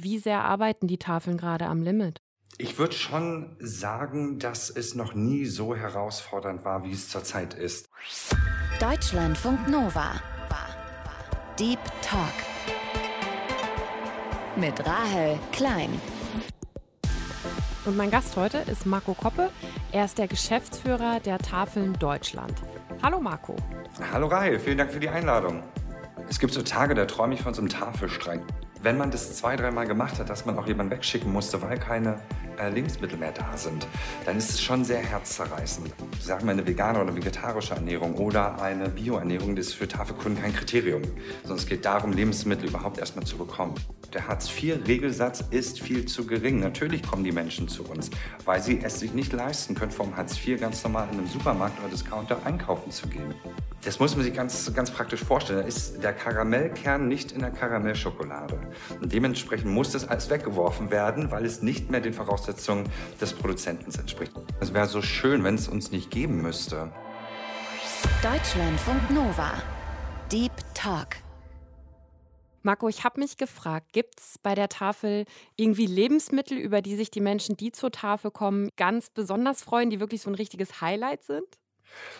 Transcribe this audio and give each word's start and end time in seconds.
Wie 0.00 0.18
sehr 0.18 0.44
arbeiten 0.44 0.86
die 0.86 0.98
Tafeln 0.98 1.36
gerade 1.36 1.66
am 1.66 1.82
Limit? 1.82 2.20
Ich 2.56 2.78
würde 2.78 2.94
schon 2.94 3.56
sagen, 3.58 4.38
dass 4.38 4.70
es 4.70 4.94
noch 4.94 5.12
nie 5.12 5.44
so 5.46 5.74
herausfordernd 5.74 6.64
war, 6.64 6.84
wie 6.84 6.92
es 6.92 7.08
zurzeit 7.08 7.54
ist. 7.54 7.88
Deutschlandfunk 8.78 9.66
Nova. 9.66 10.12
Deep 11.58 11.80
Talk. 12.00 12.32
Mit 14.54 14.86
Rahel 14.86 15.36
Klein. 15.50 16.00
Und 17.84 17.96
mein 17.96 18.12
Gast 18.12 18.36
heute 18.36 18.58
ist 18.58 18.86
Marco 18.86 19.14
Koppe. 19.14 19.50
Er 19.90 20.04
ist 20.04 20.16
der 20.16 20.28
Geschäftsführer 20.28 21.18
der 21.18 21.38
Tafeln 21.38 21.94
Deutschland. 21.94 22.54
Hallo 23.02 23.20
Marco. 23.20 23.56
Hallo 24.12 24.28
Rahel, 24.28 24.60
vielen 24.60 24.78
Dank 24.78 24.92
für 24.92 25.00
die 25.00 25.08
Einladung. 25.08 25.64
Es 26.28 26.38
gibt 26.38 26.52
so 26.52 26.62
Tage, 26.62 26.94
da 26.94 27.04
träume 27.06 27.34
ich 27.34 27.42
von 27.42 27.52
so 27.52 27.62
einem 27.62 27.68
Tafelstreik. 27.68 28.42
Wenn 28.80 28.96
man 28.96 29.10
das 29.10 29.36
zwei, 29.36 29.56
dreimal 29.56 29.88
gemacht 29.88 30.20
hat, 30.20 30.30
dass 30.30 30.46
man 30.46 30.56
auch 30.56 30.66
jemanden 30.66 30.92
wegschicken 30.92 31.32
musste, 31.32 31.60
weil 31.62 31.78
keine 31.78 32.20
äh, 32.58 32.70
Lebensmittel 32.70 33.18
mehr 33.18 33.32
da 33.32 33.56
sind, 33.56 33.86
dann 34.24 34.36
ist 34.36 34.50
es 34.50 34.60
schon 34.60 34.84
sehr 34.84 35.00
herzzerreißend. 35.00 35.92
Sagen 36.20 36.46
wir 36.46 36.52
eine 36.52 36.64
vegane 36.64 37.02
oder 37.02 37.14
vegetarische 37.14 37.74
Ernährung 37.74 38.14
oder 38.14 38.62
eine 38.62 38.88
Bioernährung, 38.88 39.56
das 39.56 39.68
ist 39.68 39.74
für 39.74 39.88
Tafelkunden 39.88 40.40
kein 40.40 40.52
Kriterium, 40.52 41.02
sondern 41.42 41.58
es 41.58 41.66
geht 41.66 41.84
darum, 41.84 42.12
Lebensmittel 42.12 42.68
überhaupt 42.68 42.98
erstmal 42.98 43.26
zu 43.26 43.36
bekommen. 43.36 43.74
Der 44.14 44.26
Hartz-IV-Regelsatz 44.26 45.44
ist 45.50 45.80
viel 45.80 46.06
zu 46.06 46.24
gering. 46.26 46.60
Natürlich 46.60 47.02
kommen 47.02 47.24
die 47.24 47.32
Menschen 47.32 47.68
zu 47.68 47.82
uns, 47.84 48.10
weil 48.44 48.62
sie 48.62 48.80
es 48.82 49.00
sich 49.00 49.12
nicht 49.12 49.32
leisten 49.32 49.74
können, 49.74 49.90
vom 49.90 50.16
Hartz 50.16 50.38
IV 50.38 50.60
ganz 50.60 50.82
normal 50.84 51.08
in 51.12 51.18
einem 51.18 51.26
Supermarkt 51.26 51.78
oder 51.80 51.90
Discounter 51.90 52.38
einkaufen 52.44 52.90
zu 52.90 53.06
gehen. 53.08 53.34
Das 53.84 54.00
muss 54.00 54.16
man 54.16 54.24
sich 54.24 54.34
ganz, 54.34 54.72
ganz 54.74 54.90
praktisch 54.90 55.22
vorstellen. 55.22 55.60
Da 55.60 55.66
ist 55.66 56.02
der 56.02 56.12
Karamellkern 56.12 57.06
nicht 57.06 57.30
in 57.32 57.40
der 57.40 57.50
Karamellschokolade. 57.50 58.58
Und 59.00 59.12
dementsprechend 59.12 59.70
muss 59.70 59.92
das 59.92 60.08
alles 60.08 60.28
weggeworfen 60.30 60.90
werden, 60.90 61.30
weil 61.30 61.44
es 61.44 61.62
nicht 61.62 61.90
mehr 61.90 62.00
den 62.00 62.12
Voraussetzungen 62.12 62.88
des 63.20 63.32
Produzenten 63.32 63.92
entspricht. 63.98 64.32
Es 64.60 64.74
wäre 64.74 64.86
so 64.86 65.00
schön, 65.00 65.44
wenn 65.44 65.54
es 65.54 65.68
uns 65.68 65.92
nicht 65.92 66.10
geben 66.10 66.42
müsste. 66.42 66.90
Deutschlandfunk 68.22 69.10
Nova. 69.10 69.52
Deep 70.30 70.52
Talk. 70.74 71.16
Marco, 72.62 72.88
ich 72.88 73.04
habe 73.04 73.20
mich 73.20 73.36
gefragt, 73.36 73.92
gibt 73.92 74.18
es 74.20 74.38
bei 74.42 74.54
der 74.56 74.68
Tafel 74.68 75.24
irgendwie 75.56 75.86
Lebensmittel, 75.86 76.58
über 76.58 76.82
die 76.82 76.96
sich 76.96 77.10
die 77.10 77.20
Menschen, 77.20 77.56
die 77.56 77.70
zur 77.70 77.92
Tafel 77.92 78.32
kommen, 78.32 78.70
ganz 78.76 79.10
besonders 79.10 79.62
freuen, 79.62 79.88
die 79.88 80.00
wirklich 80.00 80.20
so 80.20 80.30
ein 80.30 80.34
richtiges 80.34 80.80
Highlight 80.80 81.22
sind? 81.22 81.46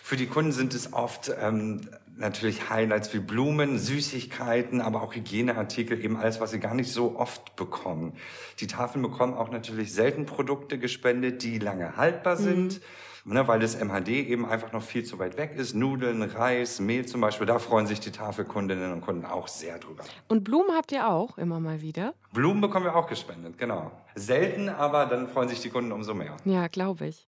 Für 0.02 0.16
die 0.16 0.26
Kunden 0.26 0.52
sind 0.52 0.74
es 0.74 0.92
oft 0.92 1.30
ähm, 1.40 1.82
natürlich 2.16 2.70
Highlights 2.70 3.12
wie 3.14 3.18
Blumen, 3.18 3.78
Süßigkeiten, 3.78 4.80
aber 4.80 5.02
auch 5.02 5.14
Hygieneartikel, 5.14 6.02
eben 6.02 6.16
alles, 6.16 6.40
was 6.40 6.50
sie 6.50 6.60
gar 6.60 6.74
nicht 6.74 6.92
so 6.92 7.16
oft 7.16 7.56
bekommen. 7.56 8.14
Die 8.60 8.66
Tafeln 8.66 9.02
bekommen 9.02 9.34
auch 9.34 9.50
natürlich 9.50 9.92
selten 9.92 10.26
Produkte 10.26 10.78
gespendet, 10.78 11.42
die 11.42 11.58
lange 11.58 11.96
haltbar 11.96 12.36
mhm. 12.36 12.42
sind. 12.42 12.74
Mhm. 12.74 12.82
Ne, 13.24 13.46
weil 13.46 13.60
das 13.60 13.78
MHD 13.78 14.08
eben 14.08 14.46
einfach 14.46 14.72
noch 14.72 14.82
viel 14.82 15.04
zu 15.04 15.18
weit 15.18 15.36
weg 15.36 15.52
ist. 15.54 15.74
Nudeln, 15.74 16.22
Reis, 16.22 16.80
Mehl 16.80 17.04
zum 17.04 17.20
Beispiel, 17.20 17.46
da 17.46 17.58
freuen 17.58 17.86
sich 17.86 18.00
die 18.00 18.10
Tafelkundinnen 18.10 18.90
und 18.90 19.02
Kunden 19.02 19.26
auch 19.26 19.48
sehr 19.48 19.78
drüber. 19.78 20.04
Und 20.28 20.44
Blumen 20.44 20.74
habt 20.74 20.92
ihr 20.92 21.06
auch 21.06 21.36
immer 21.36 21.60
mal 21.60 21.82
wieder? 21.82 22.14
Blumen 22.32 22.62
bekommen 22.62 22.86
wir 22.86 22.96
auch 22.96 23.06
gespendet, 23.06 23.58
genau. 23.58 23.90
Selten, 24.14 24.70
aber 24.70 25.04
dann 25.04 25.28
freuen 25.28 25.50
sich 25.50 25.60
die 25.60 25.68
Kunden 25.68 25.92
umso 25.92 26.14
mehr. 26.14 26.38
Ja, 26.46 26.68
glaube 26.68 27.08
ich. 27.08 27.28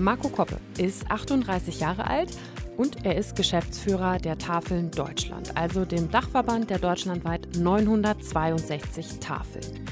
Marco 0.00 0.30
Koppe 0.30 0.56
ist 0.78 1.10
38 1.10 1.80
Jahre 1.80 2.06
alt 2.06 2.30
und 2.78 3.04
er 3.04 3.18
ist 3.18 3.36
Geschäftsführer 3.36 4.16
der 4.16 4.38
Tafeln 4.38 4.90
Deutschland, 4.90 5.54
also 5.58 5.84
dem 5.84 6.10
Dachverband 6.10 6.70
der 6.70 6.78
deutschlandweit 6.78 7.48
962 7.58 9.18
Tafeln. 9.20 9.86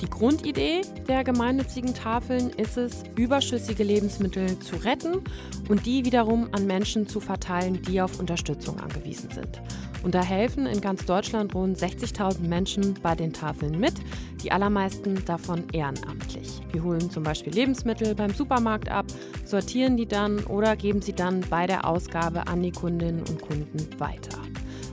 Die 0.00 0.10
Grundidee 0.10 0.82
der 1.08 1.24
gemeinnützigen 1.24 1.94
Tafeln 1.94 2.50
ist 2.50 2.76
es, 2.76 3.04
überschüssige 3.16 3.84
Lebensmittel 3.84 4.58
zu 4.58 4.76
retten 4.76 5.22
und 5.68 5.86
die 5.86 6.04
wiederum 6.04 6.48
an 6.52 6.66
Menschen 6.66 7.06
zu 7.06 7.20
verteilen, 7.20 7.80
die 7.82 8.00
auf 8.00 8.18
Unterstützung 8.18 8.80
angewiesen 8.80 9.30
sind. 9.30 9.62
Und 10.02 10.14
da 10.14 10.22
helfen 10.22 10.66
in 10.66 10.80
ganz 10.80 11.06
Deutschland 11.06 11.54
rund 11.54 11.78
60.000 11.78 12.46
Menschen 12.46 12.94
bei 13.02 13.14
den 13.14 13.32
Tafeln 13.32 13.78
mit, 13.78 13.94
die 14.42 14.52
allermeisten 14.52 15.24
davon 15.24 15.64
ehrenamtlich. 15.72 16.60
Wir 16.72 16.82
holen 16.82 17.10
zum 17.10 17.22
Beispiel 17.22 17.54
Lebensmittel 17.54 18.14
beim 18.14 18.34
Supermarkt 18.34 18.90
ab, 18.90 19.06
sortieren 19.46 19.96
die 19.96 20.06
dann 20.06 20.44
oder 20.44 20.76
geben 20.76 21.00
sie 21.00 21.14
dann 21.14 21.40
bei 21.48 21.66
der 21.66 21.88
Ausgabe 21.88 22.46
an 22.46 22.62
die 22.62 22.72
Kundinnen 22.72 23.20
und 23.20 23.40
Kunden 23.40 23.88
weiter. 23.98 24.43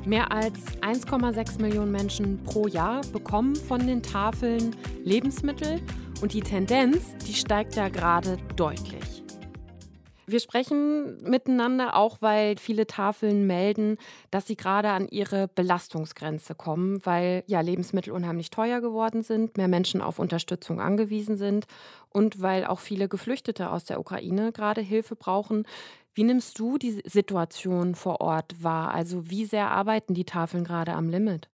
Mehr 0.06 0.31
als 0.31 0.57
1,6 0.81 1.62
Millionen 1.62 1.91
Menschen 1.91 2.41
pro 2.44 2.66
Jahr 2.67 3.01
bekommen 3.13 3.56
von 3.56 3.85
den 3.85 4.01
Tafeln 4.01 4.75
Lebensmittel 5.03 5.79
und 6.23 6.34
die 6.34 6.41
Tendenz, 6.41 7.16
die 7.28 7.34
steigt 7.35 7.78
da 7.78 7.89
gerade 7.89 8.38
deutlich. 8.56 9.22
Wir 10.31 10.40
sprechen 10.40 11.17
miteinander 11.23 11.95
auch, 11.95 12.17
weil 12.22 12.57
viele 12.57 12.88
Tafeln 12.88 13.45
melden, 13.45 13.97
dass 14.31 14.47
sie 14.47 14.56
gerade 14.56 14.90
an 14.90 15.07
ihre 15.09 15.50
Belastungsgrenze 15.50 16.56
kommen, 16.56 17.06
weil 17.06 17.44
ja 17.47 17.59
Lebensmittel 17.59 18.13
unheimlich 18.13 18.50
teuer 18.50 18.79
geworden 18.79 19.23
sind, 19.23 19.57
mehr 19.57 19.67
Menschen 19.67 20.01
auf 20.01 20.19
Unterstützung 20.19 20.79
angewiesen 20.79 21.35
sind 21.35 21.66
und 22.09 22.41
weil 22.41 22.66
auch 22.66 22.79
viele 22.79 23.09
Geflüchtete 23.09 23.69
aus 23.69 23.84
der 23.84 24.00
Ukraine 24.00 24.51
gerade 24.51 24.81
Hilfe 24.81 25.16
brauchen. 25.16 25.66
Wie 26.13 26.23
nimmst 26.23 26.59
du 26.59 26.77
die 26.77 27.01
Situation 27.05 27.95
vor 27.95 28.19
Ort 28.19 28.61
wahr? 28.61 28.94
Also 28.94 29.29
wie 29.29 29.45
sehr 29.45 29.72
arbeiten 29.72 30.13
die 30.13 30.25
Tafeln 30.25 30.66
gerade 30.66 30.94
am 30.94 31.09
Limit? 31.09 31.49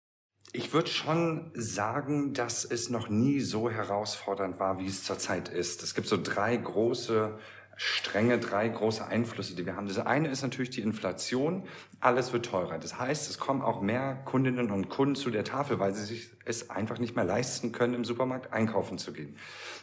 Ich 0.52 0.72
würde 0.72 0.88
schon 0.88 1.50
sagen, 1.54 2.32
dass 2.34 2.64
es 2.64 2.88
noch 2.88 3.08
nie 3.08 3.40
so 3.40 3.68
herausfordernd 3.68 4.60
war, 4.60 4.78
wie 4.78 4.86
es 4.86 5.02
zurzeit 5.02 5.48
ist. 5.48 5.82
Es 5.82 5.96
gibt 5.96 6.06
so 6.06 6.16
drei 6.22 6.56
große 6.56 7.36
Stränge, 7.76 8.38
drei 8.38 8.68
große 8.68 9.04
Einflüsse, 9.04 9.56
die 9.56 9.66
wir 9.66 9.74
haben. 9.74 9.88
Das 9.88 9.98
eine 9.98 10.28
ist 10.28 10.42
natürlich 10.42 10.70
die 10.70 10.82
Inflation. 10.82 11.64
Alles 11.98 12.32
wird 12.32 12.46
teurer. 12.46 12.78
Das 12.78 13.00
heißt, 13.00 13.28
es 13.28 13.38
kommen 13.38 13.62
auch 13.62 13.80
mehr 13.80 14.14
Kundinnen 14.24 14.70
und 14.70 14.88
Kunden 14.90 15.16
zu 15.16 15.30
der 15.30 15.42
Tafel, 15.42 15.80
weil 15.80 15.92
sie 15.92 16.04
sich 16.04 16.30
es 16.44 16.70
einfach 16.70 17.00
nicht 17.00 17.16
mehr 17.16 17.24
leisten 17.24 17.72
können, 17.72 17.94
im 17.94 18.04
Supermarkt 18.04 18.52
einkaufen 18.52 18.98
zu 18.98 19.12
gehen. 19.12 19.36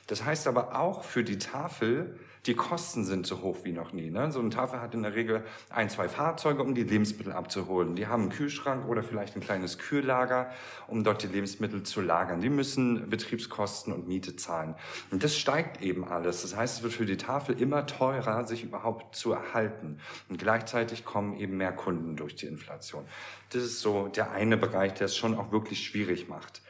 Das 0.07 0.23
heißt 0.23 0.47
aber 0.47 0.79
auch 0.79 1.03
für 1.03 1.25
die 1.25 1.37
Tafel, 1.37 2.17
die 2.47 2.55
Kosten 2.55 3.05
sind 3.05 3.27
so 3.27 3.41
hoch 3.41 3.57
wie 3.63 3.71
noch 3.71 3.93
nie. 3.93 4.09
Ne? 4.09 4.31
So 4.31 4.39
eine 4.39 4.49
Tafel 4.49 4.81
hat 4.81 4.95
in 4.95 5.03
der 5.03 5.13
Regel 5.13 5.43
ein, 5.69 5.91
zwei 5.91 6.09
Fahrzeuge, 6.09 6.63
um 6.63 6.73
die 6.73 6.83
Lebensmittel 6.83 7.33
abzuholen. 7.33 7.95
Die 7.95 8.07
haben 8.07 8.23
einen 8.23 8.31
Kühlschrank 8.31 8.87
oder 8.87 9.03
vielleicht 9.03 9.35
ein 9.35 9.41
kleines 9.41 9.77
Kühllager, 9.77 10.51
um 10.87 11.03
dort 11.03 11.21
die 11.21 11.27
Lebensmittel 11.27 11.83
zu 11.83 12.01
lagern. 12.01 12.41
Die 12.41 12.49
müssen 12.49 13.09
Betriebskosten 13.09 13.93
und 13.93 14.07
Miete 14.07 14.35
zahlen. 14.35 14.73
Und 15.11 15.23
das 15.23 15.37
steigt 15.37 15.83
eben 15.83 16.03
alles. 16.03 16.41
Das 16.41 16.55
heißt, 16.55 16.77
es 16.77 16.83
wird 16.83 16.93
für 16.93 17.05
die 17.05 17.17
Tafel 17.17 17.61
immer 17.61 17.85
teurer, 17.85 18.47
sich 18.47 18.63
überhaupt 18.63 19.15
zu 19.15 19.33
erhalten. 19.33 19.99
Und 20.27 20.39
gleichzeitig 20.39 21.05
kommen 21.05 21.37
eben 21.37 21.57
mehr 21.57 21.73
Kunden 21.73 22.15
durch 22.15 22.35
die 22.35 22.47
Inflation. 22.47 23.05
Das 23.51 23.61
ist 23.61 23.81
so 23.81 24.07
der 24.07 24.31
eine 24.31 24.57
Bereich, 24.57 24.95
der 24.95 25.05
es 25.05 25.15
schon 25.15 25.37
auch 25.37 25.51
wirklich 25.51 25.85
schwierig 25.85 26.27
macht. 26.27 26.63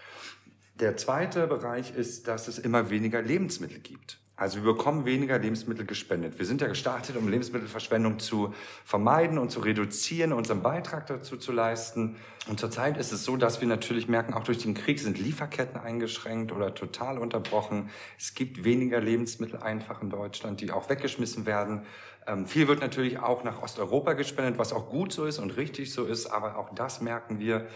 Der 0.81 0.97
zweite 0.97 1.47
Bereich 1.47 1.95
ist, 1.95 2.27
dass 2.27 2.47
es 2.49 2.59
immer 2.59 2.89
weniger 2.89 3.21
Lebensmittel 3.21 3.79
gibt. 3.79 4.20
Also 4.41 4.63
wir 4.63 4.73
bekommen 4.73 5.05
weniger 5.05 5.37
Lebensmittel 5.37 5.85
gespendet. 5.85 6.39
Wir 6.39 6.47
sind 6.47 6.61
ja 6.61 6.67
gestartet, 6.67 7.15
um 7.15 7.29
Lebensmittelverschwendung 7.29 8.17
zu 8.17 8.55
vermeiden 8.83 9.37
und 9.37 9.51
zu 9.51 9.59
reduzieren, 9.59 10.33
unseren 10.33 10.63
Beitrag 10.63 11.05
dazu 11.05 11.37
zu 11.37 11.51
leisten. 11.51 12.15
Und 12.47 12.59
zurzeit 12.59 12.97
ist 12.97 13.11
es 13.11 13.23
so, 13.23 13.37
dass 13.37 13.61
wir 13.61 13.67
natürlich 13.67 14.07
merken, 14.07 14.33
auch 14.33 14.43
durch 14.43 14.57
den 14.57 14.73
Krieg 14.73 14.99
sind 14.99 15.19
Lieferketten 15.19 15.79
eingeschränkt 15.79 16.51
oder 16.51 16.73
total 16.73 17.19
unterbrochen. 17.19 17.91
Es 18.17 18.33
gibt 18.33 18.63
weniger 18.63 18.99
Lebensmittel 18.99 19.61
einfach 19.61 20.01
in 20.01 20.09
Deutschland, 20.09 20.59
die 20.59 20.71
auch 20.71 20.89
weggeschmissen 20.89 21.45
werden. 21.45 21.83
Ähm, 22.25 22.47
viel 22.47 22.67
wird 22.67 22.81
natürlich 22.81 23.19
auch 23.19 23.43
nach 23.43 23.61
Osteuropa 23.61 24.13
gespendet, 24.13 24.57
was 24.57 24.73
auch 24.73 24.89
gut 24.89 25.13
so 25.13 25.25
ist 25.25 25.37
und 25.37 25.55
richtig 25.55 25.93
so 25.93 26.05
ist. 26.05 26.25
Aber 26.25 26.57
auch 26.57 26.73
das 26.73 26.99
merken 26.99 27.37
wir. 27.37 27.67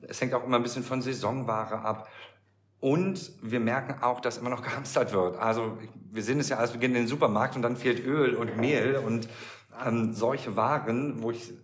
Es 0.00 0.22
hängt 0.22 0.32
auch 0.32 0.44
immer 0.44 0.56
ein 0.56 0.62
bisschen 0.62 0.84
von 0.84 1.02
Saisonware 1.02 1.80
ab. 1.80 2.08
Und 2.84 3.32
wir 3.40 3.60
merken 3.60 4.02
auch, 4.02 4.20
dass 4.20 4.36
immer 4.36 4.50
noch 4.50 4.62
gehamstert 4.62 5.14
wird. 5.14 5.38
Also 5.38 5.78
wir 6.12 6.22
sehen 6.22 6.38
es 6.38 6.50
ja 6.50 6.58
alles, 6.58 6.74
wir 6.74 6.80
gehen 6.80 6.90
in 6.90 7.04
den 7.04 7.06
Supermarkt 7.06 7.56
und 7.56 7.62
dann 7.62 7.78
fehlt 7.78 8.04
Öl 8.04 8.34
und 8.34 8.58
Mehl 8.58 8.96
und 8.96 9.26
ähm, 9.86 10.12
solche 10.12 10.54
Waren, 10.54 11.22
wo 11.22 11.30
ich 11.30 11.54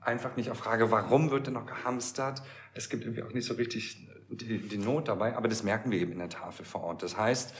einfach 0.00 0.36
nicht 0.36 0.50
auch 0.50 0.56
frage, 0.56 0.90
warum 0.90 1.30
wird 1.30 1.48
denn 1.48 1.52
noch 1.52 1.66
gehamstert? 1.66 2.42
Es 2.72 2.88
gibt 2.88 3.04
irgendwie 3.04 3.22
auch 3.22 3.34
nicht 3.34 3.46
so 3.46 3.52
richtig 3.52 4.08
die, 4.30 4.56
die 4.56 4.78
Not 4.78 5.08
dabei, 5.08 5.36
aber 5.36 5.48
das 5.48 5.64
merken 5.64 5.90
wir 5.90 6.00
eben 6.00 6.12
in 6.12 6.18
der 6.18 6.30
Tafel 6.30 6.64
vor 6.64 6.82
Ort. 6.82 7.02
Das 7.02 7.14
heißt, 7.14 7.52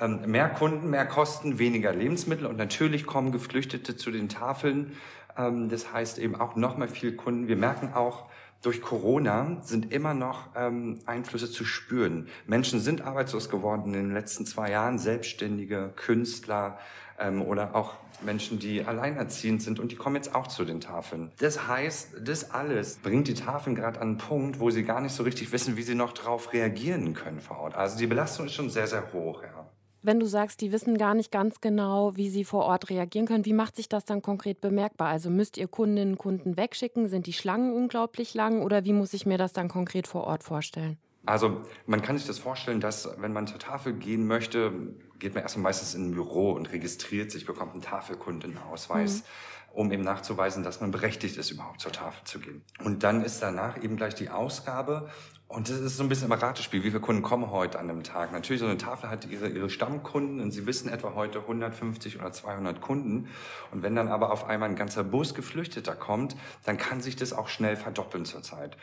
ähm, 0.00 0.28
mehr 0.28 0.48
Kunden, 0.48 0.90
mehr 0.90 1.06
Kosten, 1.06 1.60
weniger 1.60 1.92
Lebensmittel 1.92 2.46
und 2.46 2.56
natürlich 2.56 3.06
kommen 3.06 3.30
Geflüchtete 3.30 3.96
zu 3.96 4.10
den 4.10 4.28
Tafeln. 4.28 4.96
Ähm, 5.38 5.68
das 5.68 5.92
heißt 5.92 6.18
eben 6.18 6.34
auch 6.34 6.56
noch 6.56 6.76
mal 6.76 6.88
viel 6.88 7.14
Kunden. 7.14 7.46
Wir 7.46 7.56
merken 7.56 7.92
auch, 7.94 8.28
durch 8.62 8.82
Corona 8.82 9.58
sind 9.62 9.92
immer 9.92 10.14
noch 10.14 10.48
ähm, 10.56 10.98
Einflüsse 11.06 11.50
zu 11.50 11.64
spüren. 11.64 12.28
Menschen 12.46 12.80
sind 12.80 13.02
arbeitslos 13.02 13.48
geworden 13.48 13.94
in 13.94 14.08
den 14.08 14.12
letzten 14.12 14.46
zwei 14.46 14.70
Jahren, 14.70 14.98
Selbstständige, 14.98 15.92
Künstler 15.96 16.78
ähm, 17.18 17.42
oder 17.42 17.74
auch 17.74 17.94
Menschen, 18.22 18.58
die 18.58 18.84
alleinerziehend 18.84 19.62
sind 19.62 19.78
und 19.78 19.92
die 19.92 19.96
kommen 19.96 20.16
jetzt 20.16 20.34
auch 20.34 20.46
zu 20.46 20.64
den 20.64 20.80
Tafeln. 20.80 21.30
Das 21.38 21.68
heißt, 21.68 22.16
das 22.22 22.50
alles 22.50 22.96
bringt 22.96 23.28
die 23.28 23.34
Tafeln 23.34 23.76
gerade 23.76 24.00
an 24.00 24.08
einen 24.08 24.18
Punkt, 24.18 24.58
wo 24.58 24.70
sie 24.70 24.84
gar 24.84 25.00
nicht 25.00 25.14
so 25.14 25.22
richtig 25.22 25.52
wissen, 25.52 25.76
wie 25.76 25.82
sie 25.82 25.94
noch 25.94 26.12
darauf 26.12 26.52
reagieren 26.52 27.14
können 27.14 27.40
vor 27.40 27.58
Ort. 27.58 27.74
Also 27.74 27.98
die 27.98 28.06
Belastung 28.06 28.46
ist 28.46 28.54
schon 28.54 28.70
sehr, 28.70 28.86
sehr 28.86 29.12
hoch. 29.12 29.42
Ja. 29.42 29.70
Wenn 30.06 30.20
du 30.20 30.26
sagst, 30.26 30.60
die 30.60 30.70
wissen 30.70 30.98
gar 30.98 31.14
nicht 31.14 31.32
ganz 31.32 31.60
genau, 31.60 32.16
wie 32.16 32.30
sie 32.30 32.44
vor 32.44 32.64
Ort 32.64 32.90
reagieren 32.90 33.26
können, 33.26 33.44
wie 33.44 33.52
macht 33.52 33.74
sich 33.74 33.88
das 33.88 34.04
dann 34.04 34.22
konkret 34.22 34.60
bemerkbar? 34.60 35.08
Also 35.08 35.30
müsst 35.30 35.56
ihr 35.56 35.66
Kundinnen 35.66 36.12
und 36.12 36.18
Kunden 36.18 36.56
wegschicken? 36.56 37.08
Sind 37.08 37.26
die 37.26 37.32
Schlangen 37.32 37.74
unglaublich 37.74 38.32
lang 38.32 38.62
oder 38.62 38.84
wie 38.84 38.92
muss 38.92 39.12
ich 39.14 39.26
mir 39.26 39.36
das 39.36 39.52
dann 39.52 39.66
konkret 39.66 40.06
vor 40.06 40.22
Ort 40.22 40.44
vorstellen? 40.44 40.96
Also 41.24 41.60
man 41.86 42.02
kann 42.02 42.16
sich 42.16 42.24
das 42.24 42.38
vorstellen, 42.38 42.80
dass 42.80 43.08
wenn 43.18 43.32
man 43.32 43.48
zur 43.48 43.58
Tafel 43.58 43.94
gehen 43.94 44.28
möchte, 44.28 44.72
geht 45.18 45.34
man 45.34 45.42
erstmal 45.42 45.64
meistens 45.64 45.96
in 45.96 46.10
ein 46.10 46.14
Büro 46.14 46.52
und 46.52 46.70
registriert 46.70 47.32
sich, 47.32 47.44
bekommt 47.44 47.72
einen 47.72 47.82
Tafelkundenausweis. 47.82 49.22
Mhm 49.22 49.55
um 49.76 49.92
eben 49.92 50.02
nachzuweisen, 50.02 50.62
dass 50.62 50.80
man 50.80 50.90
berechtigt 50.90 51.36
ist, 51.36 51.50
überhaupt 51.50 51.80
zur 51.80 51.92
Tafel 51.92 52.24
zu 52.24 52.40
gehen. 52.40 52.62
Und 52.82 53.02
dann 53.02 53.22
ist 53.22 53.42
danach 53.42 53.76
eben 53.82 53.96
gleich 53.96 54.14
die 54.14 54.30
Ausgabe. 54.30 55.10
Und 55.48 55.68
das 55.68 55.78
ist 55.78 55.98
so 55.98 56.02
ein 56.02 56.08
bisschen 56.08 56.32
ein 56.32 56.38
Ratespiel. 56.38 56.82
Wie 56.82 56.88
viele 56.88 57.00
Kunden 57.00 57.22
kommen 57.22 57.50
heute 57.50 57.78
an 57.78 57.90
einem 57.90 58.02
Tag? 58.02 58.32
Natürlich, 58.32 58.60
so 58.60 58.66
eine 58.66 58.78
Tafel 58.78 59.10
hat 59.10 59.26
ihre, 59.26 59.48
ihre 59.48 59.68
Stammkunden 59.68 60.40
und 60.40 60.50
sie 60.50 60.66
wissen 60.66 60.88
etwa 60.88 61.14
heute 61.14 61.40
150 61.40 62.18
oder 62.18 62.32
200 62.32 62.80
Kunden. 62.80 63.28
Und 63.70 63.82
wenn 63.82 63.94
dann 63.94 64.08
aber 64.08 64.32
auf 64.32 64.46
einmal 64.46 64.70
ein 64.70 64.76
ganzer 64.76 65.04
Bus 65.04 65.34
Geflüchteter 65.34 65.94
kommt, 65.94 66.36
dann 66.64 66.78
kann 66.78 67.02
sich 67.02 67.14
das 67.14 67.34
auch 67.34 67.48
schnell 67.48 67.76
verdoppeln 67.76 68.24
zurzeit. 68.24 68.78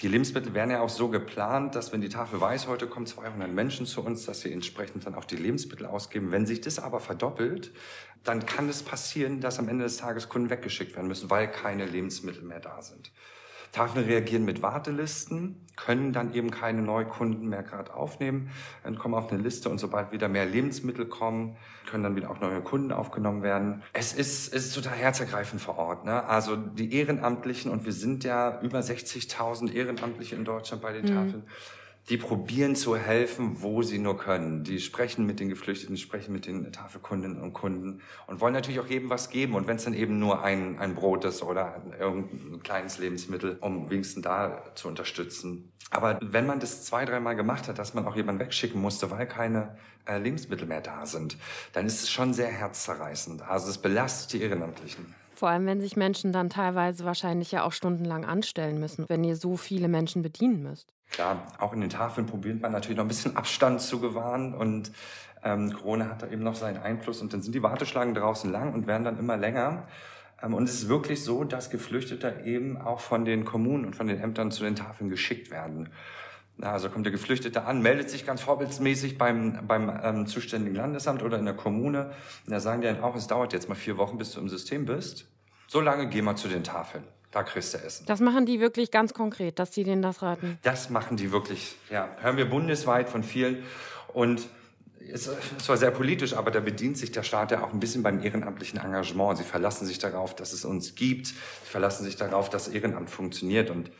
Die 0.00 0.08
Lebensmittel 0.08 0.54
werden 0.54 0.70
ja 0.70 0.80
auch 0.80 0.88
so 0.88 1.08
geplant, 1.08 1.74
dass 1.74 1.92
wenn 1.92 2.00
die 2.00 2.08
Tafel 2.08 2.40
weiß, 2.40 2.66
heute 2.66 2.86
kommen 2.86 3.06
200 3.06 3.50
Menschen 3.52 3.86
zu 3.86 4.02
uns, 4.02 4.24
dass 4.24 4.40
sie 4.40 4.52
entsprechend 4.52 5.06
dann 5.06 5.14
auch 5.14 5.24
die 5.24 5.36
Lebensmittel 5.36 5.86
ausgeben. 5.86 6.32
Wenn 6.32 6.46
sich 6.46 6.60
das 6.60 6.78
aber 6.78 6.98
verdoppelt, 6.98 7.72
dann 8.24 8.46
kann 8.46 8.68
es 8.68 8.82
passieren, 8.82 9.40
dass 9.40 9.58
am 9.58 9.68
Ende 9.68 9.84
des 9.84 9.98
Tages 9.98 10.28
Kunden 10.28 10.50
weggeschickt 10.50 10.96
werden 10.96 11.08
müssen, 11.08 11.30
weil 11.30 11.50
keine 11.50 11.86
Lebensmittel 11.86 12.42
mehr 12.42 12.60
da 12.60 12.82
sind. 12.82 13.12
Tafeln 13.72 14.04
reagieren 14.04 14.44
mit 14.44 14.62
Wartelisten, 14.62 15.66
können 15.76 16.12
dann 16.12 16.34
eben 16.34 16.50
keine 16.50 16.82
Neukunden 16.82 17.48
mehr 17.48 17.62
gerade 17.62 17.94
aufnehmen, 17.94 18.50
dann 18.84 18.98
kommen 18.98 19.14
auf 19.14 19.32
eine 19.32 19.42
Liste 19.42 19.70
und 19.70 19.78
sobald 19.78 20.12
wieder 20.12 20.28
mehr 20.28 20.44
Lebensmittel 20.44 21.06
kommen, 21.06 21.56
können 21.88 22.04
dann 22.04 22.14
wieder 22.14 22.30
auch 22.30 22.40
neue 22.40 22.60
Kunden 22.60 22.92
aufgenommen 22.92 23.42
werden. 23.42 23.82
Es 23.94 24.12
ist, 24.12 24.52
es 24.54 24.66
ist 24.66 24.74
total 24.74 24.94
herzergreifend 24.94 25.62
vor 25.62 25.78
Ort. 25.78 26.04
Ne? 26.04 26.22
Also 26.24 26.56
die 26.56 26.94
Ehrenamtlichen, 26.94 27.70
und 27.70 27.86
wir 27.86 27.92
sind 27.92 28.24
ja 28.24 28.60
über 28.60 28.80
60.000 28.80 29.72
Ehrenamtliche 29.72 30.36
in 30.36 30.44
Deutschland 30.44 30.82
bei 30.82 30.92
den 30.92 31.06
mhm. 31.06 31.14
Tafeln, 31.14 31.44
die 32.08 32.16
probieren 32.16 32.74
zu 32.74 32.96
helfen, 32.96 33.62
wo 33.62 33.82
sie 33.82 33.98
nur 33.98 34.18
können. 34.18 34.64
Die 34.64 34.80
sprechen 34.80 35.24
mit 35.24 35.38
den 35.38 35.48
Geflüchteten, 35.48 35.96
sprechen 35.96 36.32
mit 36.32 36.46
den 36.46 36.72
Tafelkundinnen 36.72 37.40
und 37.40 37.52
Kunden 37.52 38.00
und 38.26 38.40
wollen 38.40 38.54
natürlich 38.54 38.80
auch 38.80 38.88
jedem 38.88 39.08
was 39.08 39.30
geben. 39.30 39.54
Und 39.54 39.68
wenn 39.68 39.76
es 39.76 39.84
dann 39.84 39.94
eben 39.94 40.18
nur 40.18 40.42
ein, 40.42 40.78
ein 40.78 40.94
Brot 40.94 41.24
ist 41.24 41.42
oder 41.42 41.80
irgendein 41.98 42.62
kleines 42.62 42.98
Lebensmittel, 42.98 43.56
um 43.60 43.88
wenigstens 43.88 44.22
da 44.24 44.62
zu 44.74 44.88
unterstützen. 44.88 45.72
Aber 45.90 46.18
wenn 46.22 46.46
man 46.46 46.58
das 46.58 46.84
zwei, 46.84 47.04
dreimal 47.04 47.36
gemacht 47.36 47.68
hat, 47.68 47.78
dass 47.78 47.94
man 47.94 48.06
auch 48.06 48.16
jemanden 48.16 48.40
wegschicken 48.40 48.80
musste, 48.80 49.10
weil 49.10 49.26
keine 49.26 49.76
äh, 50.06 50.18
Lebensmittel 50.18 50.66
mehr 50.66 50.80
da 50.80 51.06
sind, 51.06 51.36
dann 51.72 51.86
ist 51.86 52.02
es 52.02 52.10
schon 52.10 52.34
sehr 52.34 52.48
herzzerreißend. 52.48 53.42
Also 53.42 53.70
es 53.70 53.78
belastet 53.78 54.32
die 54.32 54.42
Ehrenamtlichen. 54.42 55.14
Vor 55.34 55.48
allem, 55.48 55.66
wenn 55.66 55.80
sich 55.80 55.96
Menschen 55.96 56.32
dann 56.32 56.50
teilweise 56.50 57.04
wahrscheinlich 57.04 57.52
ja 57.52 57.64
auch 57.64 57.72
stundenlang 57.72 58.24
anstellen 58.24 58.78
müssen, 58.78 59.08
wenn 59.08 59.24
ihr 59.24 59.36
so 59.36 59.56
viele 59.56 59.88
Menschen 59.88 60.22
bedienen 60.22 60.62
müsst. 60.62 60.92
Klar, 61.12 61.46
auch 61.58 61.72
in 61.72 61.80
den 61.80 61.90
Tafeln 61.90 62.26
probiert 62.26 62.60
man 62.60 62.72
natürlich 62.72 62.96
noch 62.96 63.04
ein 63.04 63.08
bisschen 63.08 63.36
Abstand 63.36 63.80
zu 63.80 64.00
gewahren 64.00 64.54
und 64.54 64.90
ähm, 65.44 65.72
Corona 65.72 66.08
hat 66.08 66.22
da 66.22 66.28
eben 66.28 66.42
noch 66.42 66.54
seinen 66.54 66.78
Einfluss 66.78 67.20
und 67.20 67.32
dann 67.32 67.42
sind 67.42 67.54
die 67.54 67.62
Warteschlangen 67.62 68.14
draußen 68.14 68.50
lang 68.50 68.72
und 68.72 68.86
werden 68.86 69.04
dann 69.04 69.18
immer 69.18 69.36
länger. 69.36 69.84
Ähm, 70.42 70.54
und 70.54 70.64
es 70.64 70.74
ist 70.74 70.88
wirklich 70.88 71.22
so, 71.22 71.44
dass 71.44 71.70
Geflüchtete 71.70 72.42
eben 72.44 72.80
auch 72.80 73.00
von 73.00 73.24
den 73.24 73.44
Kommunen 73.44 73.84
und 73.84 73.96
von 73.96 74.06
den 74.06 74.20
Ämtern 74.20 74.50
zu 74.50 74.64
den 74.64 74.76
Tafeln 74.76 75.10
geschickt 75.10 75.50
werden. 75.50 75.90
Also 76.60 76.90
kommt 76.90 77.06
der 77.06 77.12
Geflüchtete 77.12 77.64
an, 77.64 77.82
meldet 77.82 78.10
sich 78.10 78.26
ganz 78.26 78.42
vorbildsmäßig 78.42 79.18
beim, 79.18 79.66
beim 79.66 79.90
ähm, 80.02 80.26
zuständigen 80.26 80.76
Landesamt 80.76 81.22
oder 81.22 81.38
in 81.38 81.44
der 81.44 81.54
Kommune. 81.54 82.12
Und 82.46 82.52
da 82.52 82.60
sagen 82.60 82.82
die 82.82 82.86
dann 82.86 83.02
auch, 83.02 83.16
es 83.16 83.26
dauert 83.26 83.52
jetzt 83.52 83.68
mal 83.68 83.74
vier 83.74 83.96
Wochen, 83.96 84.18
bis 84.18 84.32
du 84.32 84.40
im 84.40 84.48
System 84.48 84.84
bist. 84.84 85.26
So 85.66 85.80
lange 85.80 86.08
geh 86.08 86.22
mal 86.22 86.36
zu 86.36 86.48
den 86.48 86.62
Tafeln. 86.62 87.04
Da 87.32 87.42
kriegst 87.42 87.72
du 87.72 87.78
Essen. 87.78 88.04
Das 88.06 88.20
machen 88.20 88.44
die 88.44 88.60
wirklich 88.60 88.90
ganz 88.90 89.14
konkret, 89.14 89.58
dass 89.58 89.74
sie 89.74 89.84
denen 89.84 90.02
das 90.02 90.22
raten. 90.22 90.58
Das 90.62 90.90
machen 90.90 91.16
die 91.16 91.32
wirklich, 91.32 91.76
ja. 91.90 92.14
Hören 92.20 92.36
wir 92.36 92.48
bundesweit 92.48 93.08
von 93.08 93.24
vielen. 93.24 93.64
Und 94.12 94.46
es 95.00 95.26
ist 95.26 95.60
zwar 95.60 95.78
sehr 95.78 95.90
politisch, 95.90 96.34
aber 96.34 96.50
da 96.50 96.60
bedient 96.60 96.98
sich 96.98 97.10
der 97.10 97.22
Staat 97.22 97.50
ja 97.50 97.64
auch 97.64 97.72
ein 97.72 97.80
bisschen 97.80 98.02
beim 98.02 98.22
ehrenamtlichen 98.22 98.78
Engagement. 98.78 99.38
Sie 99.38 99.44
verlassen 99.44 99.86
sich 99.86 99.98
darauf, 99.98 100.36
dass 100.36 100.52
es 100.52 100.66
uns 100.66 100.94
gibt. 100.94 101.28
Sie 101.28 101.34
verlassen 101.64 102.04
sich 102.04 102.16
darauf, 102.16 102.50
dass 102.50 102.68
Ehrenamt 102.68 103.08
funktioniert. 103.08 103.70
Und 103.70 103.90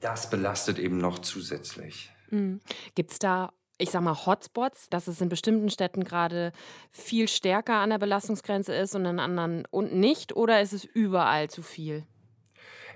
das 0.00 0.28
belastet 0.28 0.78
eben 0.78 0.98
noch 0.98 1.18
zusätzlich. 1.18 2.12
Mhm. 2.30 2.60
Gibt 2.94 3.12
es 3.12 3.18
da 3.18 3.52
ich 3.78 3.90
sag 3.90 4.02
mal, 4.02 4.26
Hotspots, 4.26 4.88
dass 4.90 5.08
es 5.08 5.20
in 5.20 5.28
bestimmten 5.28 5.68
Städten 5.68 6.04
gerade 6.04 6.52
viel 6.92 7.26
stärker 7.26 7.74
an 7.74 7.90
der 7.90 7.98
Belastungsgrenze 7.98 8.72
ist 8.72 8.94
und 8.94 9.04
in 9.04 9.18
anderen 9.18 9.66
und 9.72 9.92
nicht? 9.92 10.36
Oder 10.36 10.60
ist 10.60 10.72
es 10.72 10.84
überall 10.84 11.50
zu 11.50 11.62
viel? 11.62 12.06